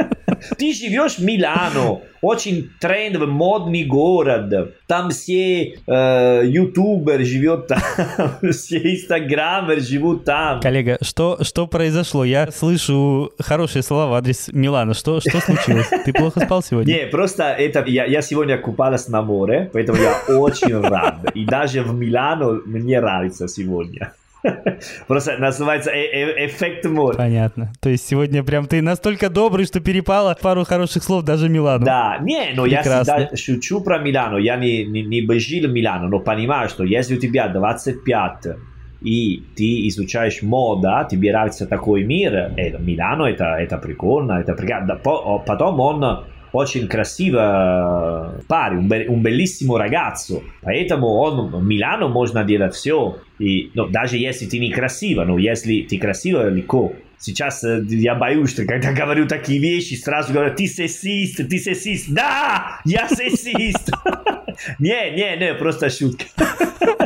[0.58, 4.74] Ты живешь в Милано, очень трендовый, модный город.
[4.86, 7.80] Там все э, ютуберы живут там,
[8.52, 10.60] все инстаграмеры живут там.
[10.60, 12.24] Коллега, что, что произошло?
[12.24, 14.94] Я слышу хорошие слова в адрес Милана.
[14.94, 15.88] Что, что случилось?
[16.04, 16.92] Ты плохо спал сегодня?
[16.92, 21.34] Не, просто это я, я сегодня купалась на море, поэтому я очень рад.
[21.34, 24.12] И даже в Милано мне нравится сегодня.
[25.06, 27.16] Просто называется э- э- эффект моря.
[27.16, 27.72] Понятно.
[27.80, 31.84] То есть сегодня прям ты настолько добрый, что перепало пару хороших слов даже Милану.
[31.84, 33.16] Да, не, но я Прекрасно.
[33.16, 34.38] всегда шучу про Милано.
[34.38, 38.56] Я не, не, не бежил в Милано, но понимаю, что если у тебя 25
[39.00, 44.86] и ты изучаешь мода, тебе нравится такой мир, э, Милано это, это прикольно, это прикольно.
[44.86, 45.38] Да, по-
[46.52, 50.42] Потом он очень красиво парень, un, be- un bellissimo ragazzo.
[50.62, 53.18] Поэтому он, в Милано можно делать все.
[53.38, 56.92] И, ну, даже если ты некрасиво, но если ты красиво, легко.
[57.22, 62.06] Сейчас э, я боюсь, что когда говорю такие вещи, сразу говорю, ты сексист, ты сексист.
[62.08, 63.90] Да, я сексист.
[64.78, 66.24] Не, не, не, просто шутка.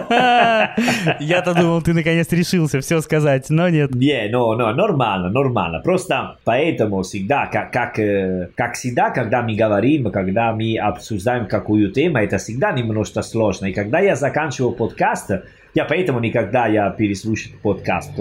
[1.20, 3.94] Я-то думал, ты наконец решился все сказать, но нет.
[3.94, 5.80] Не, ну, ну, нормально, нормально.
[5.80, 11.92] Просто поэтому всегда, как, как, э, как всегда, когда мы говорим, когда мы обсуждаем какую
[11.92, 13.66] тему, это всегда немножко сложно.
[13.66, 15.30] И когда я заканчиваю подкаст,
[15.76, 18.12] я поэтому никогда я переслушаю подкаст,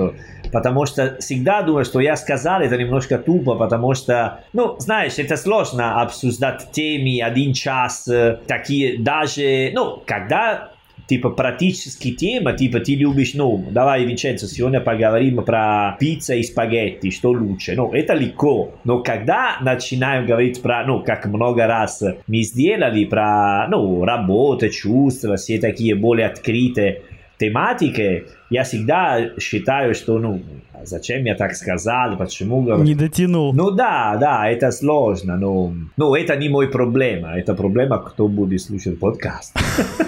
[0.51, 5.37] потому что всегда думаю, что я сказал это немножко тупо, потому что, ну, знаешь, это
[5.37, 8.09] сложно обсуждать темы один час,
[8.45, 10.71] такие даже, ну, когда
[11.07, 17.09] типа практически тема, типа ты любишь, ну, давай, Винченцо, сегодня поговорим про пицца и спагетти,
[17.09, 17.75] что лучше.
[17.77, 18.73] Ну, это легко.
[18.83, 25.37] Но когда начинаем говорить про, ну, как много раз мы сделали, про, ну, работу, чувства,
[25.37, 27.03] все такие более открытые
[27.37, 30.41] тематики, я всегда считаю, что, ну,
[30.83, 32.77] зачем я так сказал, почему...
[32.77, 33.53] Не дотянул.
[33.53, 38.61] Ну да, да, это сложно, но, но это не мой проблема, это проблема, кто будет
[38.61, 39.55] слушать подкаст.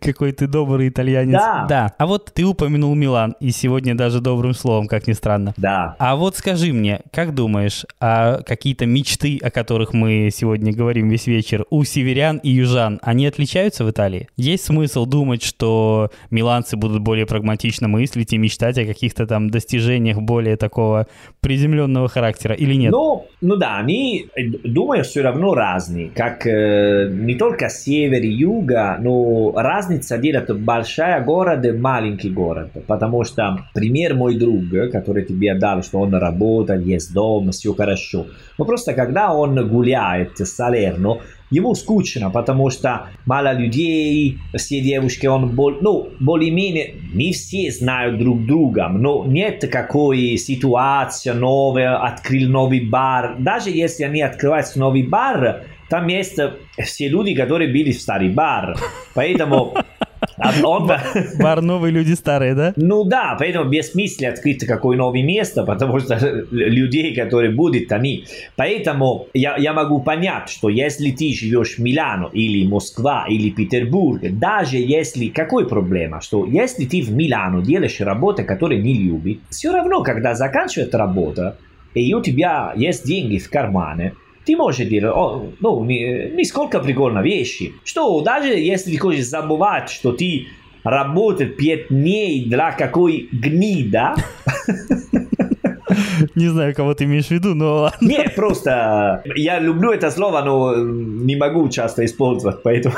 [0.00, 1.32] Какой ты добрый итальянец.
[1.32, 1.66] Да.
[1.68, 1.94] Да.
[1.98, 5.54] А вот ты упомянул Милан, и сегодня даже добрым словом, как ни странно.
[5.56, 5.96] Да.
[5.98, 11.26] А вот скажи мне, как думаешь, а какие-то мечты, о которых мы сегодня говорим весь
[11.26, 14.28] вечер, у северян и южан, они отличаются в Италии?
[14.36, 20.18] Есть смысл думать, что миланцы будут более прагматично мыслить и мечтать о каких-то там достижениях
[20.18, 21.06] более такого
[21.40, 22.92] приземленного характера или нет?
[22.92, 24.28] Ну, ну да, они,
[24.64, 26.10] думаю, все равно разные.
[26.10, 32.70] Как э, не только север и юга, но разница делает большая город и маленький город.
[32.86, 38.26] Потому что пример мой друг, который тебе дал, что он работает, есть дом, все хорошо.
[38.58, 41.18] Но просто когда он гуляет в Салерно,
[41.50, 48.18] ему скучно, потому что мало людей, все девушки, он бол, ну, более-менее, не все знают
[48.18, 53.36] друг друга, но нет какой ситуации новой, открыл новый бар.
[53.38, 56.38] Даже если они открывают новый бар, там есть
[56.84, 58.76] все люди, которые были в старый бар.
[59.14, 59.74] Поэтому
[60.64, 60.90] он...
[61.40, 62.72] Бар новые, люди старые, да?
[62.76, 66.16] Ну да, поэтому бессмысленно открыть какое новое место, потому что
[66.50, 68.24] людей, которые будут, они...
[68.56, 74.22] Поэтому я, я могу понять, что если ты живешь в Милано или Москва или Петербург,
[74.22, 75.26] даже если...
[75.28, 76.20] Какой проблема?
[76.20, 81.58] Что если ты в Милано делаешь работу, которую не любишь, все равно, когда заканчивает работа,
[81.94, 84.14] и у тебя есть деньги в кармане,
[84.44, 89.26] ты можешь делать, о, ну, не, не сколько прикольно вещи, что даже если ты хочешь
[89.26, 90.46] забывать, что ты
[90.82, 94.14] работает 5 дней для какой гнида,
[96.36, 98.06] Не знаю, кого ты имеешь в виду, но ладно.
[98.06, 102.94] Не, просто я люблю это слово, но не могу часто использовать, поэтому...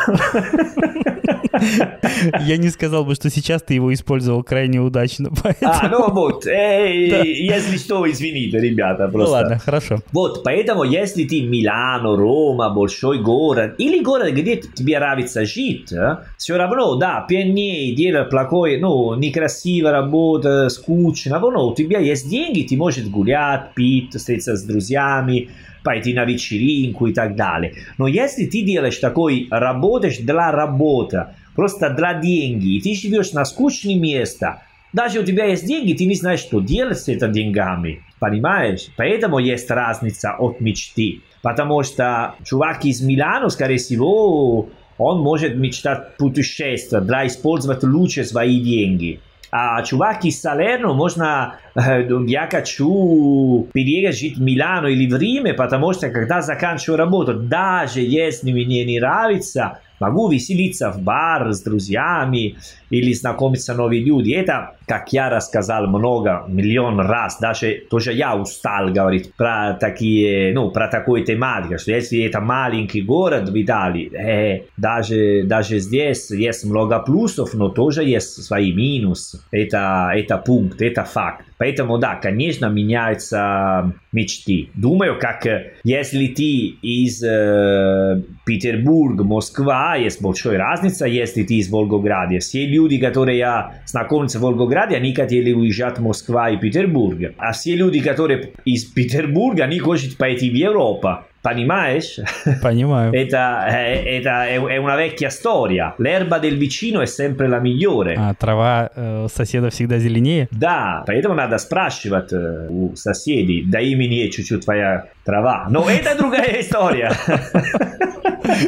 [2.41, 5.31] Я не сказал бы, что сейчас ты его использовал крайне удачно.
[5.43, 5.73] Поэтому...
[5.73, 6.53] А, ну вот, да.
[6.53, 9.27] если что, извините, ребята, просто.
[9.27, 9.99] Ну ладно, хорошо.
[10.13, 15.93] Вот, поэтому если ты Милано, Рома, большой город, или город, где тебе нравится жить,
[16.37, 22.63] все равно, да, пьяней, делать плохое, ну, некрасиво работа, скучно, но у тебя есть деньги,
[22.63, 25.51] ты можешь гулять, пить, встретиться с друзьями,
[25.83, 27.75] пойти на вечеринку и так далее.
[27.99, 33.45] Но если ты делаешь такой, работаешь для работы, просто для деньги, и ты живешь на
[33.45, 38.03] скучное место, даже у тебя есть деньги, ты не знаешь, что делать с этими деньгами.
[38.19, 38.89] Понимаешь?
[38.97, 41.23] Поэтому есть разница от мечты.
[41.41, 48.61] Потому что чувак из Милана, скорее всего, он может мечтать путешествовать, для использовать лучше свои
[48.61, 49.21] деньги.
[49.51, 56.11] А чувак из Салерно, можно, я хочу переехать в Милано или в Риме, потому что
[56.11, 62.57] когда заканчиваю работу, даже если мне не нравится, могу веселиться в бар с друзьями
[62.93, 64.33] или знакомиться новые люди.
[64.33, 70.71] Это, как я рассказал много, миллион раз, даже тоже я устал говорить про такие, ну,
[70.71, 76.65] про такую тематику, что если это маленький город в Италии, э, даже, даже здесь есть
[76.65, 79.41] много плюсов, но тоже есть свои минусы.
[79.51, 81.47] Это, это пункт, это факт.
[81.57, 84.69] Поэтому, да, конечно, меняются мечты.
[84.75, 85.47] Думаю, как
[85.85, 92.41] если ты из э, Петербурга, Москва, есть большая разница, если ты из Волгограда.
[92.41, 97.19] Все люди, которые я знакомился в Волгограде, они хотели уезжать в Москву и Петербург.
[97.39, 101.19] А все люди, которые из Петербурга, они хотят пойти в Европу.
[101.43, 102.21] Понимаешь?
[102.63, 103.13] Понимаю.
[103.13, 105.93] это, это è, una vecchia storia.
[105.99, 108.15] L'erba del vicino è sempre la migliore.
[108.17, 110.49] А трава э, соседа всегда зеленее?
[110.53, 115.67] Да, поэтому надо спрашивать э, у соседей, дай мне чуть-чуть твоя трава.
[115.69, 117.11] Но это другая история.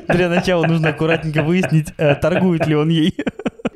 [0.08, 3.14] Для начала нужно аккуратненько выяснить, э, торгует ли он ей.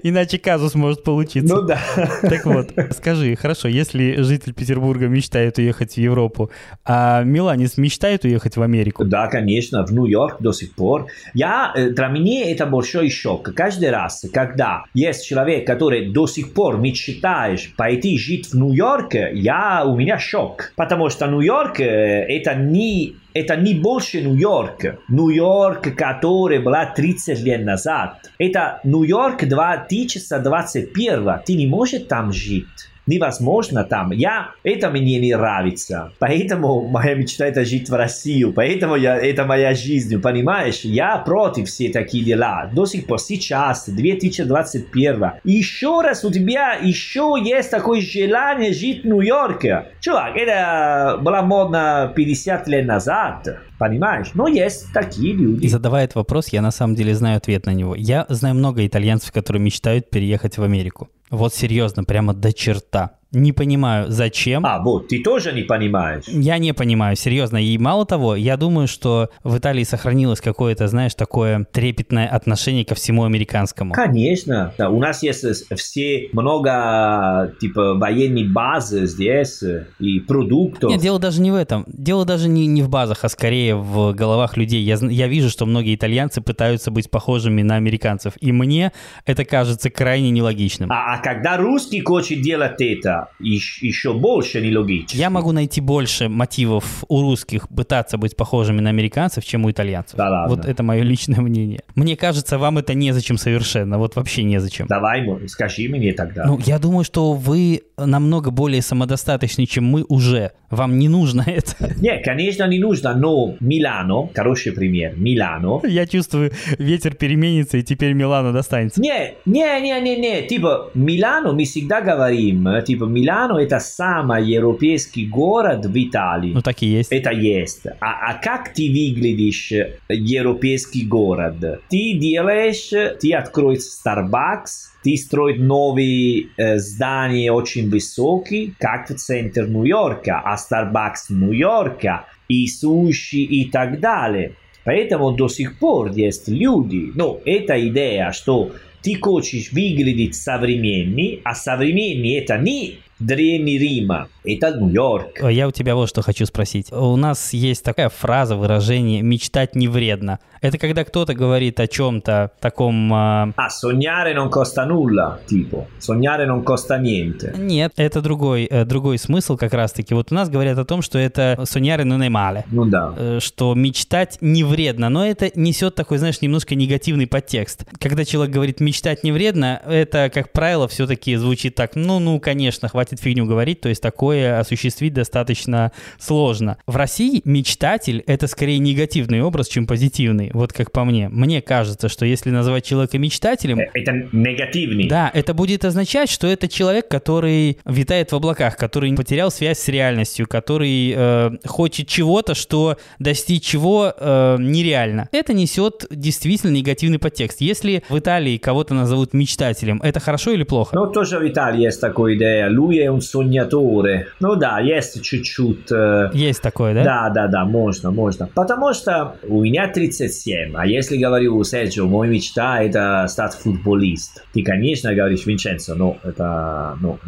[0.03, 1.55] Иначе казус может получиться.
[1.55, 1.79] Ну да.
[2.23, 6.51] Так вот, скажи, хорошо, если житель Петербурга мечтает уехать в Европу,
[6.85, 9.05] а Миланец мечтает уехать в Америку?
[9.05, 11.07] Да, конечно, в Нью-Йорк до сих пор.
[11.35, 13.55] Я, э, для меня это большой шок.
[13.55, 19.85] Каждый раз, когда есть человек, который до сих пор мечтаешь пойти жить в Нью-Йорк, я,
[19.85, 20.73] у меня шок.
[20.77, 25.01] Потому что Нью-Йорк э, это не это не больше Нью-Йорк.
[25.09, 28.31] Нью-Йорк, который была 30 лет назад.
[28.39, 31.31] Это Нью-Йорк 2021.
[31.45, 32.67] Ты не можешь там жить
[33.09, 34.13] невозможно там.
[34.13, 36.13] Я, это мне не нравится.
[36.19, 38.53] Поэтому моя мечта это жить в Россию.
[38.53, 40.81] Поэтому я, это моя жизнь, понимаешь?
[40.83, 42.71] Я против все такие дела.
[42.73, 45.25] До сих пор, сейчас, 2021.
[45.45, 49.87] Еще раз у тебя еще есть такое желание жить в Нью-Йорке.
[50.01, 53.49] Чувак, это было модно 50 лет назад.
[53.79, 54.31] Понимаешь?
[54.35, 55.69] Но есть такие люди.
[55.69, 57.95] Задавая этот вопрос, я на самом деле знаю ответ на него.
[57.95, 61.09] Я знаю много итальянцев, которые мечтают переехать в Америку.
[61.31, 63.18] Вот серьезно, прямо до черта.
[63.33, 64.65] Не понимаю, зачем.
[64.65, 66.25] А, вот, ты тоже не понимаешь.
[66.29, 67.63] Я не понимаю, серьезно.
[67.63, 72.95] И мало того, я думаю, что в Италии сохранилось какое-то, знаешь, такое трепетное отношение ко
[72.95, 73.93] всему американскому.
[73.93, 74.73] Конечно.
[74.79, 75.45] Да, у нас есть
[75.77, 79.63] все много, типа, военной базы здесь
[79.99, 80.91] и продуктов.
[80.91, 81.85] Нет, дело даже не в этом.
[81.87, 84.83] Дело даже не, не в базах, а скорее в головах людей.
[84.83, 88.35] Я, я вижу, что многие итальянцы пытаются быть похожими на американцев.
[88.41, 88.93] И мне
[89.27, 90.91] это кажется крайне нелогичным.
[90.91, 95.17] А, а когда русский хочет делать это, еще больше нелогично.
[95.17, 100.17] Я могу найти больше мотивов у русских пытаться быть похожими на американцев, чем у итальянцев.
[100.17, 100.57] Да ладно.
[100.57, 101.81] Вот это мое личное мнение.
[101.95, 104.87] Мне кажется, вам это незачем совершенно, вот вообще незачем.
[104.87, 106.45] Давай, скажи мне тогда.
[106.47, 110.53] Ну, я думаю, что вы намного более самодостаточны, чем мы уже.
[110.71, 111.95] Вам не нужно это.
[112.01, 115.81] Нет, конечно, не нужно, но Милано, хороший пример, Милано.
[115.87, 119.01] Я чувствую, ветер переменится, и теперь Милано достанется.
[119.01, 125.27] Не, не, не, не, не, типа, Милано мы всегда говорим, типа, Милано это самый европейский
[125.27, 126.53] город в Италии.
[126.53, 127.13] Ну так и есть.
[127.13, 127.87] Это есть.
[128.01, 129.73] А, а как ты выглядишь
[130.09, 131.81] европейский город?
[131.89, 132.91] Ты делаешь,
[133.21, 140.57] ты откроешь Starbucks, ты строишь новые э, здания очень высокие, как в центре Нью-Йорка, а
[140.57, 144.53] Starbucks Нью-Йорка, и суши и так далее.
[144.85, 148.71] Поэтому до сих пор есть люди, ну, эта идея, что
[149.03, 154.29] ты хочешь выглядеть современный, а современный это не Древний Рима.
[154.45, 155.43] Это Нью-Йорк.
[155.51, 156.93] Я у тебя вот что хочу спросить.
[156.93, 160.39] У нас есть такая фраза, выражение «мечтать не вредно».
[160.61, 163.13] Это когда кто-то говорит о чем-то таком...
[163.13, 165.87] А, а sognare non costa nulla, типа.
[166.01, 167.55] Sognare non costa niente.
[167.57, 170.15] Нет, это другой, э, другой смысл как раз-таки.
[170.15, 172.65] Вот у нас говорят о том, что это sognare non è male.
[172.73, 173.15] Ну да.
[173.17, 177.85] Э, что мечтать не вредно, но это несет такой, знаешь, немножко негативный подтекст.
[178.01, 183.08] Когда человек говорит «мечтать не вредно», это, как правило, все-таки звучит так, ну-ну, конечно, хватит
[183.17, 186.79] фигню говорить, то есть такое осуществить достаточно сложно.
[186.87, 191.29] В России мечтатель— это скорее негативный образ, чем позитивный вот как по мне.
[191.29, 193.79] Мне кажется, что если называть человека мечтателем...
[193.79, 195.09] Э, это негативный.
[195.09, 199.89] Да, это будет означать, что это человек, который витает в облаках, который потерял связь с
[199.89, 205.29] реальностью, который э, хочет чего-то, что достичь чего э, нереально.
[205.33, 207.61] Это несет действительно негативный подтекст.
[207.61, 210.97] Если в Италии кого-то назовут мечтателем, это хорошо или плохо?
[210.97, 212.69] Ну, тоже в Италии есть такая идея.
[212.69, 214.27] Lui è un sognatore.
[214.41, 215.91] Ну да, есть чуть-чуть...
[215.91, 216.31] Э...
[216.33, 217.05] Есть такое, да?
[217.05, 218.49] Да, да, да, можно, можно.
[218.55, 220.77] Потому что у меня 30 7.
[220.77, 224.45] А если говорю, Серджио, моя мечта это стать футболист.
[224.53, 227.19] Ты, конечно, говоришь, Винченцо, но это, ну,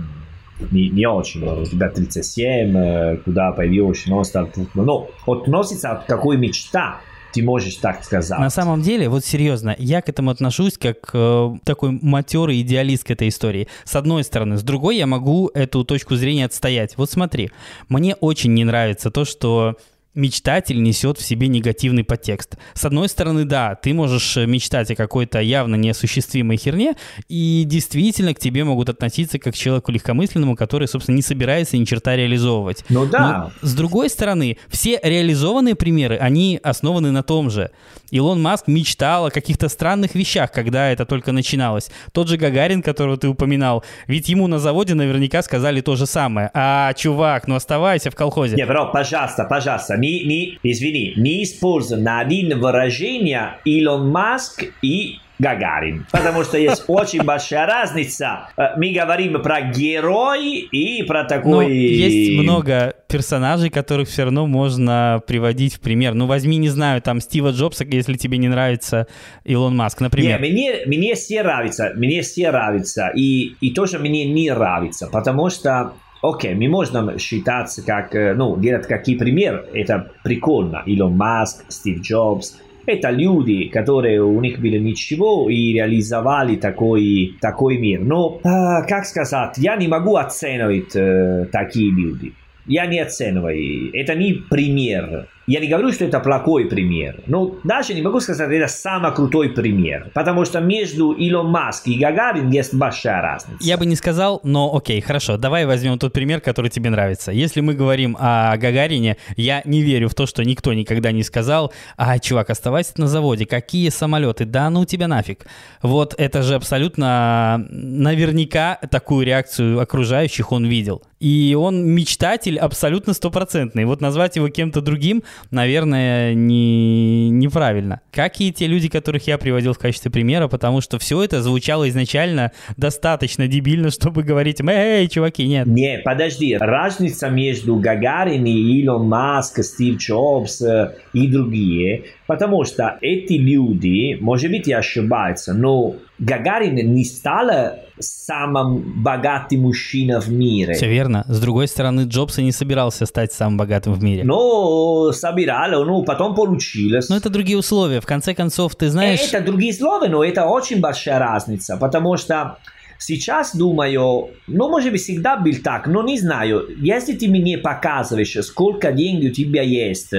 [0.71, 1.43] не, не очень.
[1.43, 4.85] У тебя 37, куда пойдешь, но футболистом.
[4.85, 7.01] Но относится к какой мечта
[7.33, 8.39] ты можешь так сказать.
[8.39, 13.11] На самом деле, вот серьезно, я к этому отношусь как э, такой матерый идеалист к
[13.11, 13.69] этой истории.
[13.85, 14.57] С одной стороны.
[14.57, 16.97] С другой я могу эту точку зрения отстоять.
[16.97, 17.51] Вот смотри,
[17.89, 19.77] мне очень не нравится то, что
[20.15, 22.57] мечтатель несет в себе негативный подтекст.
[22.75, 26.95] С одной стороны, да, ты можешь э, мечтать о какой-то явно неосуществимой херне,
[27.29, 31.85] и действительно к тебе могут относиться как к человеку легкомысленному, который, собственно, не собирается ни
[31.85, 32.85] черта реализовывать.
[32.89, 33.53] Ну да.
[33.63, 37.71] Но, с другой стороны, все реализованные примеры, они основаны на том же.
[38.11, 41.91] Илон Маск мечтал о каких-то странных вещах, когда это только начиналось.
[42.13, 46.51] Тот же Гагарин, которого ты упоминал, ведь ему на заводе наверняка сказали то же самое.
[46.53, 48.57] А, чувак, ну оставайся в колхозе.
[48.57, 55.19] Не, бро, пожалуйста, пожалуйста, не, не, извини, не используй на один выражение Илон Маск и
[55.41, 56.07] Гагарин.
[56.13, 58.51] Потому что есть очень большая разница.
[58.57, 61.51] Э, мы говорим про герой и про такой...
[61.51, 66.15] Но есть много персонажей, которых все равно можно приводить в пример.
[66.15, 69.07] Ну, возьми, не знаю, там Стива Джобса, если тебе не нравится
[69.45, 70.41] Илон Маск, например.
[70.41, 73.11] Не, мне, мне все нравится, мне все нравится.
[73.15, 78.59] И, и тоже мне не нравится, потому что Окей, мы можем считать, как, э, ну,
[78.59, 80.83] делать какие пример, это прикольно.
[80.85, 87.79] Илон Маск, Стив Джобс, это люди, которые у них было ничего и реализовали такой, такой
[87.79, 88.01] мир.
[88.01, 92.35] Но, э, как сказать, я не могу оценивать э, такие люди.
[92.67, 93.91] Я не оцениваю.
[93.95, 95.27] Это не пример.
[95.51, 99.13] Я не говорю, что это плохой пример, но даже не могу сказать, что это самый
[99.13, 103.57] крутой пример, потому что между Илон Маск и Гагарин есть большая разница.
[103.59, 107.33] Я бы не сказал, но окей, хорошо, давай возьмем тот пример, который тебе нравится.
[107.33, 111.73] Если мы говорим о Гагарине, я не верю в то, что никто никогда не сказал,
[111.97, 115.47] а, чувак, оставайся на заводе, какие самолеты, да ну тебя нафиг.
[115.83, 121.03] Вот это же абсолютно наверняка такую реакцию окружающих он видел.
[121.21, 123.85] И он мечтатель абсолютно стопроцентный.
[123.85, 128.01] Вот назвать его кем-то другим, наверное, не, неправильно.
[128.13, 131.89] Как и те люди, которых я приводил в качестве примера, потому что все это звучало
[131.89, 135.67] изначально достаточно дебильно, чтобы говорить, эй, чуваки, нет.
[135.67, 142.97] Не, подожди, разница между Гагарин и Илон Маск, Стив Джобс э, и другие, потому что
[143.01, 147.51] эти люди, может быть, и ошибаются, но Гагарин не стал
[147.99, 150.75] самым богатым мужчиной в мире.
[150.75, 151.25] Все верно.
[151.27, 154.23] С другой стороны, Джобс и не собирался стать самым богатым в мире.
[154.23, 157.09] Но собирал, ну, потом получилось.
[157.09, 158.01] Но это другие условия.
[158.01, 159.19] В конце концов, ты знаешь...
[159.33, 162.59] Это другие условия, но это очень большая разница, потому что
[163.03, 166.67] Сейчас думаю, ну, может быть, всегда был так, но не знаю.
[166.77, 170.13] Если ты мне показываешь, сколько денег у тебя есть,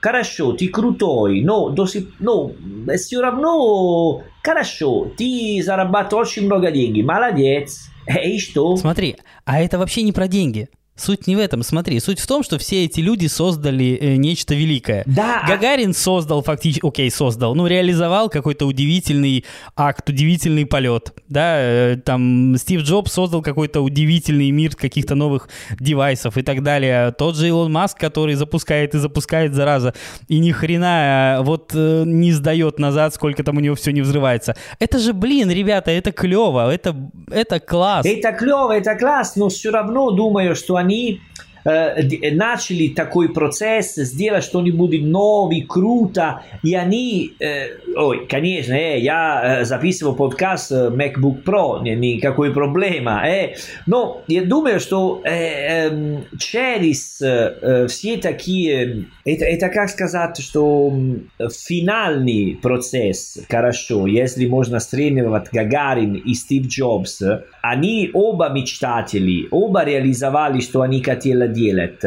[0.00, 2.52] хорошо, ты крутой, но, до сих, но
[2.96, 7.88] все равно хорошо, ты зарабатываешь очень много денег, молодец.
[8.24, 8.76] И что?
[8.76, 10.68] Смотри, а это вообще не про деньги.
[11.00, 14.54] Суть не в этом, смотри, суть в том, что все эти люди создали э, нечто
[14.54, 15.02] великое.
[15.06, 15.44] Да.
[15.48, 22.54] Гагарин создал фактически, окей, создал, ну реализовал какой-то удивительный акт, удивительный полет, да, э, там
[22.58, 25.48] Стив Джобс создал какой-то удивительный мир каких-то новых
[25.78, 27.12] девайсов и так далее.
[27.12, 29.94] Тот же Илон Маск, который запускает и запускает, зараза,
[30.28, 34.02] и ни хрена э, вот э, не сдает назад, сколько там у него все не
[34.02, 34.54] взрывается.
[34.78, 36.94] Это же, блин, ребята, это клево, это,
[37.30, 38.04] это класс.
[38.04, 41.20] Это клево, это класс, но все равно думаю, что они они
[41.64, 49.64] э, начали такой процесс, сделать что-нибудь новый, круто, и они, э, ой, конечно, э, я
[49.64, 53.56] записываю подкаст MacBook Pro, никакой проблема, э,
[53.86, 60.92] но я думаю, что э, э, через э, все такие, это, это как сказать, что
[61.38, 67.22] финальный процесс, хорошо, если можно сравнивать Гагарин и Стив Джобс,
[67.62, 72.04] они оба мечтатели, оба реализовали, что они хотели делать.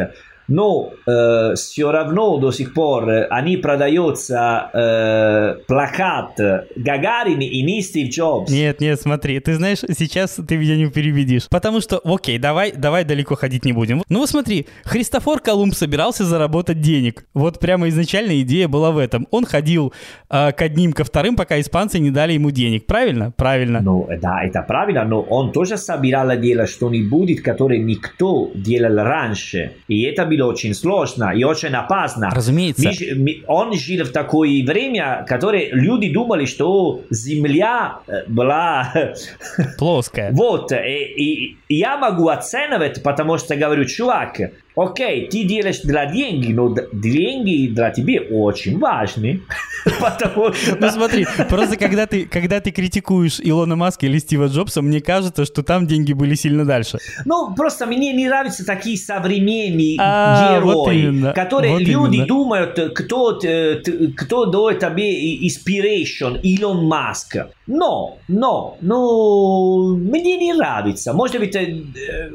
[0.48, 6.38] Но э, все равно до сих пор они продаются э, плакат
[6.76, 8.50] Гагарин и не Стив Джобс.
[8.50, 11.48] Нет, нет, смотри, ты знаешь, сейчас ты меня не переведешь.
[11.48, 14.02] Потому что, окей, давай, давай далеко ходить не будем.
[14.08, 17.26] Ну вот смотри, Христофор Колумб собирался заработать денег.
[17.34, 19.26] Вот прямо изначально идея была в этом.
[19.30, 19.92] Он ходил
[20.30, 22.86] э, к одним, ко вторым, пока испанцы не дали ему денег.
[22.86, 23.32] Правильно?
[23.36, 23.80] Правильно.
[23.80, 29.72] Ну, да, это правильно, но он тоже собирал делать что-нибудь, которое никто делал раньше.
[29.88, 32.30] И это было очень сложно и очень опасно.
[32.30, 32.90] Разумеется.
[33.16, 38.92] Мы, он жил в такое время, которое люди думали, что Земля была...
[39.78, 40.32] Плоская.
[40.32, 44.40] Вот, и, и я могу оценивать, потому что говорю, чувак,
[44.76, 49.42] Окей, ты делаешь для деньги, но деньги для тебя очень важны.
[50.00, 50.76] Потому что...
[50.80, 55.44] Ну смотри, просто когда ты, когда ты критикуешь Илона Маска или Стива Джобса, мне кажется,
[55.44, 56.98] что там деньги были сильно дальше.
[57.24, 63.80] Ну, просто мне не нравятся такие современные а, герои, которые люди думают, кто, э,
[64.16, 67.36] кто дает тебе inspiration, Илон Маск.
[67.66, 71.12] Но, но, ну, мне не нравится.
[71.12, 71.82] Может быть, э,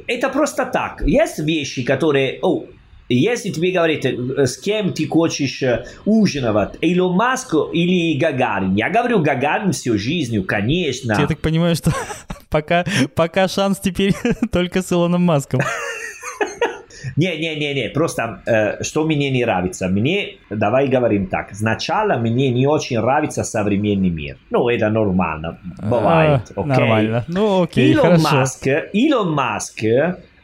[0.07, 1.03] это просто так.
[1.05, 2.65] Есть вещи, которые, о,
[3.09, 8.89] если тебе говорят, э, с кем ты хочешь э, ужинать, Илон Маск или Гагарин, я
[8.89, 11.15] говорю Гагарин всю жизнь, конечно.
[11.19, 11.91] Я так понимаю, что
[12.49, 14.13] пока, пока шанс теперь
[14.51, 15.61] только с Илоном Маском.
[17.15, 19.87] Не-не-не-не, просто э, что мне не нравится.
[19.87, 24.37] Мне, давай говорим так, сначала мне не очень нравится современный мир.
[24.51, 26.65] Ну, это нормально, бывает, а, окей?
[26.65, 28.35] Нормально, ну окей, Илон хорошо.
[28.35, 29.83] Маск, Илон Маск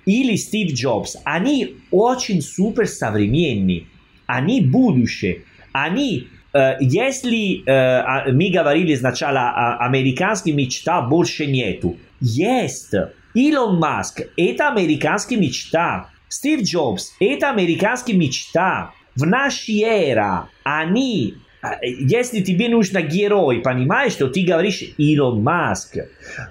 [0.06, 3.86] или Стив Джобс, они очень супер современные.
[4.28, 5.44] Они будущее.
[5.72, 11.98] Они э, если э, а, мы говорили сначала о американской мечта, больше нету.
[12.22, 12.94] Есть.
[13.34, 16.10] Илон Маск– это американская мечта.
[16.30, 18.92] Стив Джобс– это американская мечта.
[19.16, 21.36] В нашей эре они
[21.83, 25.99] если тебе нужно герой, понимаешь, что ты говоришь Илон Маск.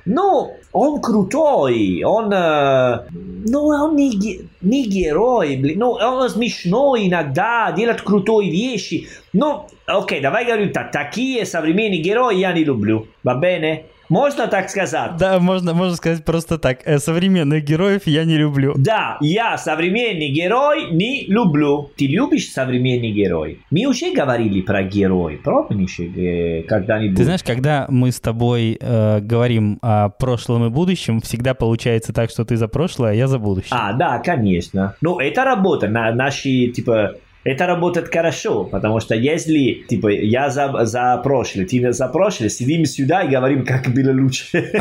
[0.05, 8.01] Ну, он крутой, он, ну, он не, не герой, блин, ну, он смешной иногда, делает
[8.01, 9.07] крутые вещи.
[9.33, 13.85] Ну, окей, давай говорю так, такие современные герои я не люблю, va bene?
[14.08, 15.16] Можно так сказать?
[15.18, 16.80] Да, можно, можно сказать просто так.
[16.84, 18.74] Э, современных героев я не люблю.
[18.76, 21.90] Да, я современный герой не люблю.
[21.96, 23.60] Ты любишь современный герой?
[23.70, 25.40] Мы уже говорили про герой.
[25.42, 27.16] Помнишь э, когда-нибудь?
[27.16, 32.30] Ты знаешь, когда мы с тобой э, говорим о прошлом и будущем, всегда получается так,
[32.30, 33.70] что ты за прошлое, а я за будущее.
[33.72, 34.94] А, да, конечно.
[35.00, 35.88] Ну, это работа.
[35.88, 37.14] На, наши, типа,
[37.44, 42.84] это работает хорошо, потому что если, типа, я за, за прошлое, ты за прошлое, сидим
[42.86, 44.46] сюда и говорим, как было лучше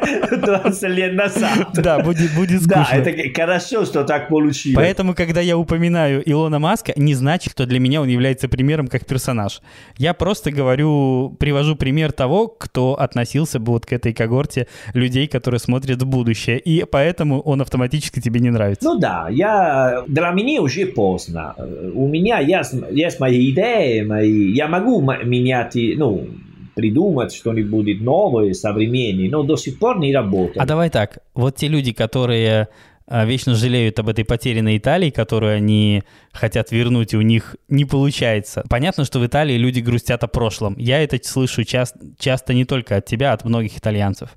[0.00, 1.68] 20 лет назад.
[1.74, 2.86] Да, будет, будет скучно.
[2.90, 4.76] Да, это хорошо, что так получилось.
[4.76, 9.06] Поэтому, когда я упоминаю Илона Маска, не значит, что для меня он является примером как
[9.06, 9.60] персонаж.
[9.96, 15.60] Я просто говорю, привожу пример того, кто относился бы вот к этой когорте людей, которые
[15.60, 18.84] смотрят в будущее, и поэтому он автоматически тебе не нравится.
[18.84, 21.54] Ну да, я, для меня уже поздно.
[21.94, 24.52] У меня есть, есть мои идеи, мои...
[24.52, 26.26] я могу менять, ну,
[26.80, 30.56] придумать что-нибудь новое, современное, но до сих пор не работает.
[30.56, 32.68] А давай так, вот те люди, которые
[33.06, 37.84] а, вечно жалеют об этой потерянной Италии, которую они хотят вернуть, и у них не
[37.84, 38.62] получается.
[38.70, 40.74] Понятно, что в Италии люди грустят о прошлом.
[40.78, 44.30] Я это слышу часто, часто не только от тебя, а от многих итальянцев.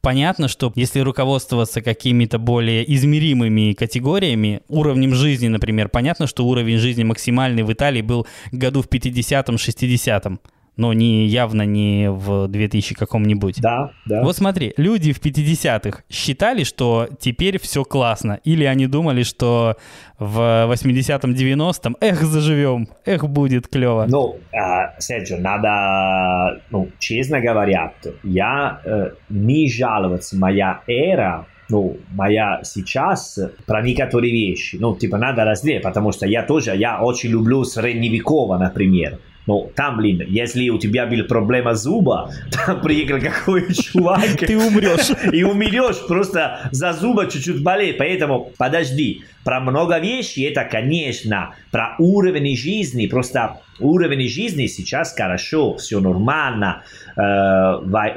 [0.00, 7.02] Понятно, что если руководствоваться какими-то более измеримыми категориями, уровнем жизни, например, понятно, что уровень жизни
[7.02, 10.38] максимальный в Италии был году в 50-м, 60-м
[10.78, 13.60] но не явно не в 2000 каком-нибудь.
[13.60, 14.22] Да, да.
[14.22, 19.76] Вот смотри, люди в 50-х считали, что теперь все классно, или они думали, что
[20.18, 24.06] в 80-м, 90-м, эх, заживем, эх, будет клево.
[24.08, 32.60] Ну, э, Серджио, надо, ну, честно говоря, я э, не жаловаться, моя эра ну, моя
[32.62, 34.78] сейчас про некоторые вещи.
[34.80, 39.18] Ну, типа, надо разделить, потому что я тоже, я очень люблю средневеково, например.
[39.48, 44.36] Но там, блин, если у тебя был проблема зуба, там приехал какой чувак.
[44.38, 45.10] Ты умрешь.
[45.32, 47.96] И умрешь, просто за зуба чуть-чуть болеет.
[47.96, 55.76] Поэтому подожди, про много вещей это, конечно, про уровень жизни, просто уровень жизни сейчас хорошо,
[55.76, 56.82] все нормально,
[57.16, 57.20] э,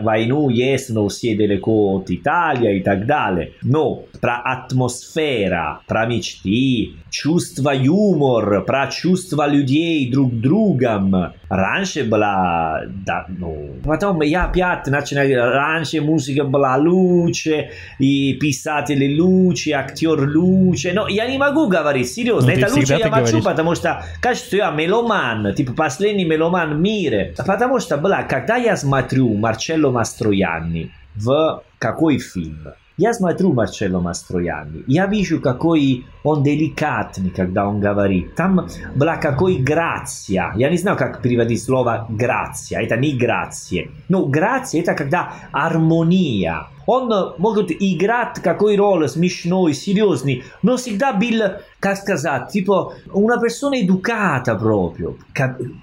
[0.02, 3.54] войну есть, но все далеко от Италии и так далее.
[3.62, 11.34] Но про атмосфера, про мечты, чувство юмор, про чувства людей друг другом.
[11.50, 19.72] Раньше была, да, ну, потом я опять начинаю, раньше музыка была лучше, и писатели лучше,
[19.72, 23.44] актер лучше, но я не могу говорить серьезно, ну, это лучше я молчу, говоришь.
[23.44, 28.58] потому что кажется, что я меломан, типа последний меломан в мире, потому что, бля, когда
[28.58, 36.44] я смотрю Марчелло Мастроянни в какой фильм, я смотрю Марчелло Мастроянни, я вижу, какой он
[36.44, 38.36] деликатный, когда он говорит.
[38.36, 40.54] Там была какой грация.
[40.56, 42.82] Я не знаю, как переводить слово грация.
[42.82, 43.88] Это не грация.
[44.08, 46.68] Но грация это когда гармония.
[46.86, 51.42] Он может играть какой роль смешной, серьезный, но всегда был
[51.82, 55.18] как сказать, типа, una persona educata proprio.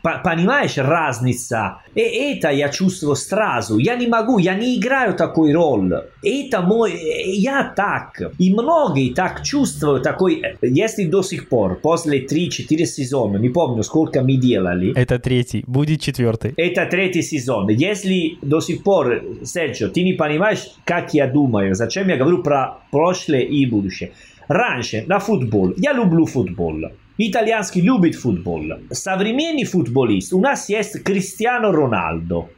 [0.03, 1.79] Понимаешь, разница?
[1.95, 3.79] И это я чувствую сразу.
[3.79, 5.93] Я не могу, я не играю такой роль.
[6.23, 6.93] Это мой,
[7.27, 8.23] я так.
[8.39, 14.23] И многие так чувствуют такой, если до сих пор, после 3-4 сезона, не помню, сколько
[14.23, 14.95] мы делали.
[14.97, 16.55] Это третий, будет четвертый.
[16.57, 17.69] Это третий сезон.
[17.71, 22.79] Если до сих пор, Серджио, ты не понимаешь, как я думаю, зачем я говорю про
[22.91, 24.13] прошлое и будущее.
[24.49, 25.75] Раньше на футбол.
[25.77, 26.77] Я люблю футбол.
[27.19, 28.63] Итальянский любит футбол.
[28.91, 30.33] Современный футболист.
[30.33, 32.49] У нас есть Криштиано Роналдо.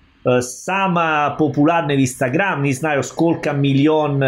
[0.43, 2.63] Самый популярный в Инстаграм.
[2.63, 4.23] Не знаю, сколько миллион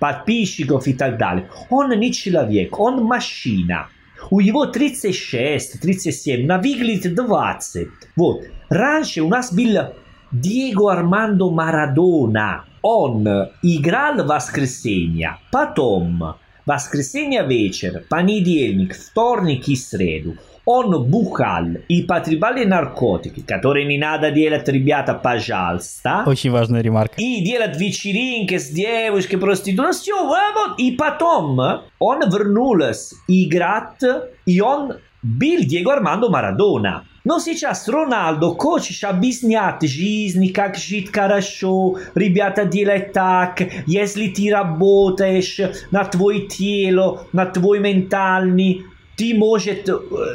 [0.00, 1.50] подписчиков и так далее.
[1.68, 3.88] Он не человек, он машина.
[4.30, 7.88] У него 36, 37, на выглядит 20.
[8.16, 8.44] Вот.
[8.70, 9.92] Раньше у нас был
[10.30, 12.64] Диего Армандо Марадона.
[12.82, 13.26] Он
[13.62, 15.38] играл в воскресенье.
[15.50, 20.36] Потом воскресенье вечер, понедельник, вторник и среду.
[20.64, 26.22] Он бухал и потреблял наркотики, которые не надо делать, ребята, пожалуйста.
[26.24, 27.14] Очень важная ремарка.
[27.16, 30.78] И делать вечеринки с девушкой, проституткой, все, вот.
[30.78, 31.58] И потом
[31.98, 34.02] он вернулся играть,
[34.46, 37.04] и он бил Диего Армандо Марадона.
[37.24, 45.60] Но сейчас Роналдо хочешь объяснять жизнь, как жить хорошо, ребята делать так, если ты работаешь
[45.92, 48.84] на твой тело, на твой ментальный,
[49.16, 49.88] ты может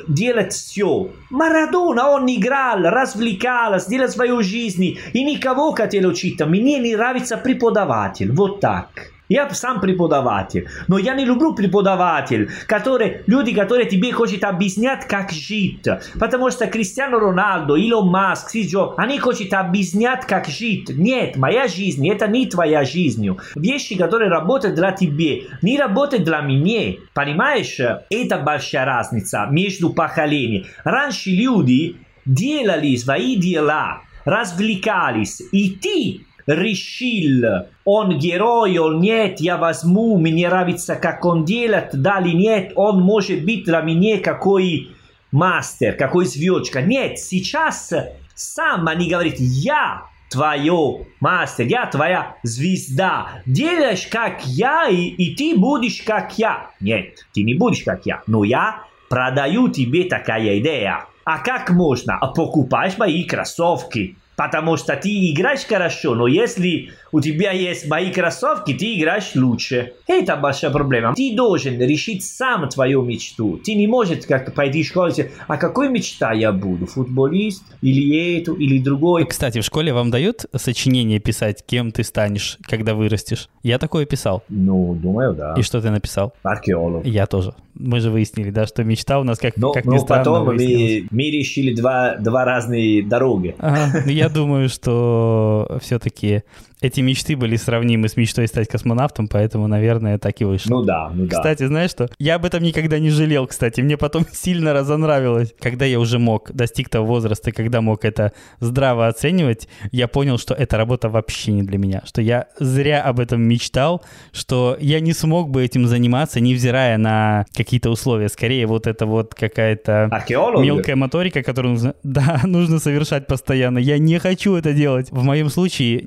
[0.08, 1.10] делать все.
[1.30, 6.40] Марадона, он играл, развлекал, сделал свою жизнь, и никого хотел учить.
[6.40, 8.88] Мне не нравится преподаватель, вот так.
[9.30, 15.32] Я сам преподаватель, но я не люблю преподаватель, которые, люди, которые тебе хотят объяснять, как
[15.32, 15.86] жить.
[16.20, 20.90] Потому что Кристиано Роналдо, Илон Маск, Сиджо, они хотят объяснять, как жить.
[20.90, 23.28] Нет, моя жизнь, это не твоя жизнь.
[23.56, 26.96] Вещи, которые работают для тебя, не работают для меня.
[27.14, 27.80] Понимаешь?
[28.10, 30.68] Это большая разница между поколениями.
[30.84, 40.18] Раньше люди делали свои дела, развлекались, и ты решил, он герой, он нет, я возьму,
[40.18, 44.90] мне нравится, как он делает, да или нет, он может быть для меня какой
[45.32, 46.82] мастер, какой звездочка.
[46.82, 47.94] Нет, сейчас
[48.34, 53.42] сам они говорят, я твое мастер, я твоя звезда.
[53.46, 56.72] Делаешь как я, и, и ты будешь как я.
[56.80, 61.06] Нет, ты не будешь как я, но я продаю тебе такая идея.
[61.24, 62.20] А как можно?
[62.36, 64.18] Покупаешь мои кроссовки.
[64.38, 69.94] Потому что ты играешь хорошо, но если у тебя есть мои кроссовки, ты играешь лучше.
[70.08, 71.14] Это большая проблема.
[71.16, 73.60] Ты должен решить сам твою мечту.
[73.64, 76.86] Ты не можешь как пойти в школу и сказать, а какой мечта я буду?
[76.86, 77.64] Футболист?
[77.82, 79.26] Или эту, или другой?
[79.26, 83.50] Кстати, в школе вам дают сочинение писать, кем ты станешь, когда вырастешь?
[83.64, 84.44] Я такое писал.
[84.50, 85.56] Ну, думаю, да.
[85.58, 86.34] И что ты написал?
[86.44, 87.06] Археолог.
[87.06, 87.54] Я тоже.
[87.76, 90.46] Мы же выяснили, да, что мечта у нас как, но, как но ни странно потом
[90.48, 93.56] мы, мы решили два, два разные дороги.
[93.60, 96.44] Ага, ну, я думаю, что все-таки
[96.82, 100.70] эти мечты были сравнимы с мечтой стать космонавтом, поэтому, наверное, так и вышло.
[100.70, 101.38] Ну да, ну да.
[101.38, 102.08] Кстати, знаешь что?
[102.20, 103.82] Я об этом никогда не жалел, кстати.
[103.82, 105.56] Мне потом сильно разонравилось.
[105.60, 110.54] Когда я уже мог, достиг того возраста, когда мог это здраво оценивать, я понял, что
[110.54, 112.04] эта работа вообще не для меня.
[112.06, 117.46] Что я зря об этом мечтал, что я не смог бы этим заниматься, невзирая на
[117.56, 118.30] какие-то условия.
[118.30, 120.64] Скорее, вот это вот какая-то Археолог?
[120.64, 123.80] мелкая моторика, которую нужно, да, нужно совершать постоянно.
[123.80, 125.08] Я не хочу это делать.
[125.12, 126.04] В моем случае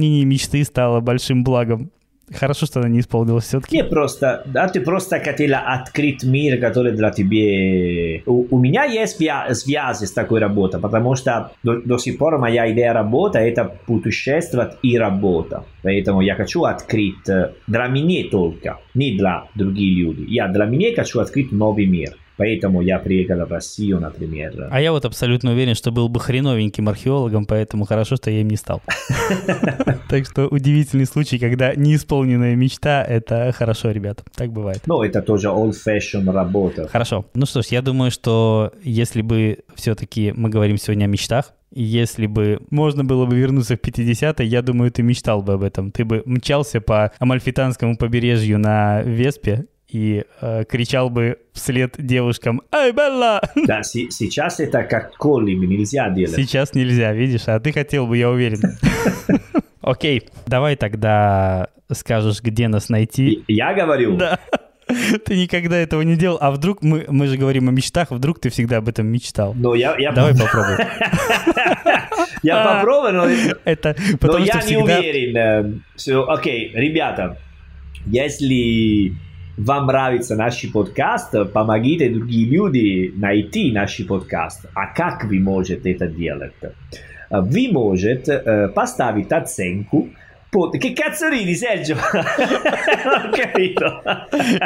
[0.00, 1.90] неисполнение мечты стало большим благом.
[2.32, 3.76] Хорошо, что она не исполнилась все-таки.
[3.76, 8.22] Не просто, да, ты просто хотела открыть мир, который для тебя...
[8.24, 12.38] У, у меня есть свя- связи с такой работой, потому что до, до сих пор
[12.38, 15.64] моя идея работы это путешествовать и работа.
[15.82, 17.24] Поэтому я хочу открыть
[17.66, 20.26] для меня только, не для других людей.
[20.28, 22.14] Я для меня хочу открыть новый мир.
[22.40, 24.68] Поэтому я приехал в Россию, например.
[24.70, 28.48] А я вот абсолютно уверен, что был бы хреновеньким археологом, поэтому хорошо, что я им
[28.48, 28.80] не стал.
[30.08, 34.24] Так что удивительный случай, когда неисполненная мечта— это хорошо, ребята.
[34.34, 34.80] Так бывает.
[34.86, 36.88] Ну, это тоже old-fashion работа.
[36.88, 37.26] Хорошо.
[37.34, 42.26] Ну что ж, я думаю, что если бы все-таки мы говорим сегодня о мечтах, если
[42.26, 45.92] бы можно было бы вернуться в 50-е, я думаю, ты мечтал бы об этом.
[45.92, 52.92] Ты бы мчался по Амальфитанскому побережью на Веспе и э, кричал бы вслед девушкам «Эй,
[52.92, 56.36] Белла!» Да, си- сейчас это как коллинг, нельзя делать.
[56.36, 58.60] Сейчас нельзя, видишь, а ты хотел бы, я уверен.
[59.80, 63.42] Окей, давай тогда скажешь, где нас найти.
[63.48, 64.16] Я говорю?
[64.16, 64.38] Да.
[65.24, 68.50] Ты никогда этого не делал, а вдруг мы, мы же говорим о мечтах, вдруг ты
[68.50, 69.54] всегда об этом мечтал.
[69.54, 70.10] Но я, я...
[70.10, 70.84] Давай попробуй.
[72.42, 74.98] Я попробую, но, Это потому я что не всегда...
[74.98, 75.84] уверен.
[75.96, 77.38] So, Окей, ребята,
[78.06, 79.14] если
[79.56, 84.66] вам нравится наш подкаст, помогите другим людям найти наш подкаст.
[84.74, 86.52] А как вы можете это делать?
[87.30, 90.08] Вы можете поставить оценку
[90.50, 90.78] под...
[90.78, 91.96] Che cazzo ridi, Sergio?
[93.04, 94.02] Non ho capito.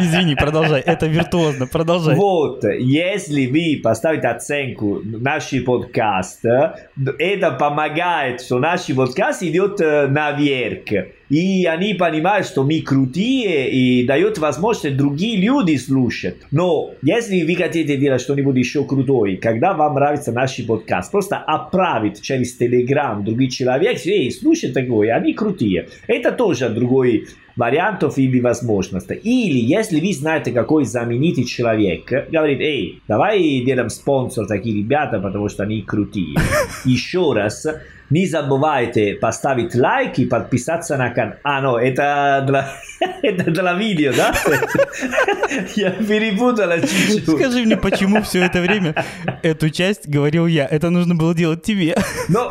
[0.00, 0.80] Извини, продолжай.
[0.80, 2.14] Это виртуозно, продолжай.
[2.16, 11.10] Вот, если вы поставите оценку наш подкаст, это помогает, что наш подкаст идет наверх.
[11.28, 16.36] И они понимают, что мы крутые и дает возможность другие люди слушать.
[16.50, 22.20] Но если вы хотите делать что-нибудь еще крутое, когда вам нравится наш подкаст, просто отправить
[22.22, 25.88] через Telegram других человек, эй, слушай такое, они крутые.
[26.06, 29.14] Это тоже другой вариантов или возможностей.
[29.14, 35.48] Или если вы знаете, какой знаменитый человек, говорит, эй, давай делаем спонсор такие ребята, потому
[35.48, 36.36] что они крутые.
[36.84, 37.66] Еще раз,
[38.10, 41.36] не забывайте поставить лайк и подписаться на канал.
[41.42, 42.68] А, ну, это для,
[43.22, 44.34] это для видео, да?
[45.74, 47.28] Я перепутал чуть-чуть.
[47.28, 48.94] Скажи мне, почему все это время
[49.42, 50.66] эту часть говорил я?
[50.66, 51.96] Это нужно было делать тебе.
[52.28, 52.50] Ну,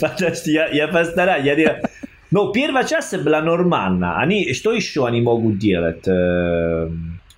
[0.00, 1.44] подожди, я, я постараюсь.
[1.44, 1.82] Я делаю...
[2.30, 4.18] Но первая часть была нормальна.
[4.18, 6.06] Они, что еще они могут делать?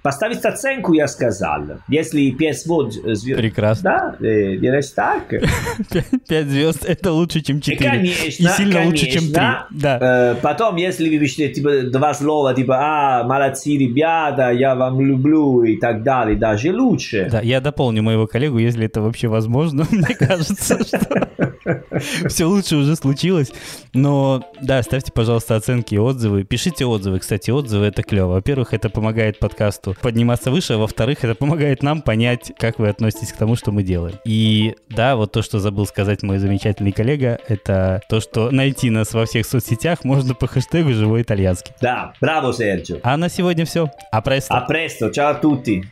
[0.03, 1.63] Поставить оценку я сказал.
[1.89, 3.37] Если 5 звезд...
[3.37, 4.17] Прекрасно.
[4.19, 5.29] Да, э, делаешь так.
[6.29, 7.79] 5 звезд это лучше, чем 4.
[7.79, 8.85] Конечно, И сильно конечно.
[8.85, 9.33] лучше, чем 3.
[9.33, 9.99] Да.
[10.01, 15.63] Э, потом, если вы пишете типа, два слова, типа, а, молодцы, ребята, я вам люблю
[15.63, 17.29] и так далее, даже лучше.
[17.31, 19.87] Да, я дополню моего коллегу, если это вообще возможно.
[19.91, 21.29] Мне кажется, что
[22.29, 23.53] все лучше уже случилось.
[23.95, 26.43] Но да, ставьте, пожалуйста, оценки и отзывы.
[26.43, 27.21] Пишите отзывы.
[27.21, 28.33] Кстати, отзывы это клево.
[28.33, 33.33] Во-первых, это помогает подкасту подниматься выше, а во-вторых, это помогает нам понять, как вы относитесь
[33.33, 34.17] к тому, что мы делаем.
[34.25, 39.13] И да, вот то, что забыл сказать мой замечательный коллега, это то, что найти нас
[39.13, 41.75] во всех соцсетях можно по хэштегу «Живой итальянский».
[41.81, 42.99] Да, браво, Серджио.
[43.03, 43.91] А на сегодня все.
[44.11, 44.67] А престо.
[44.69, 45.83] Presto, ciao a tutti.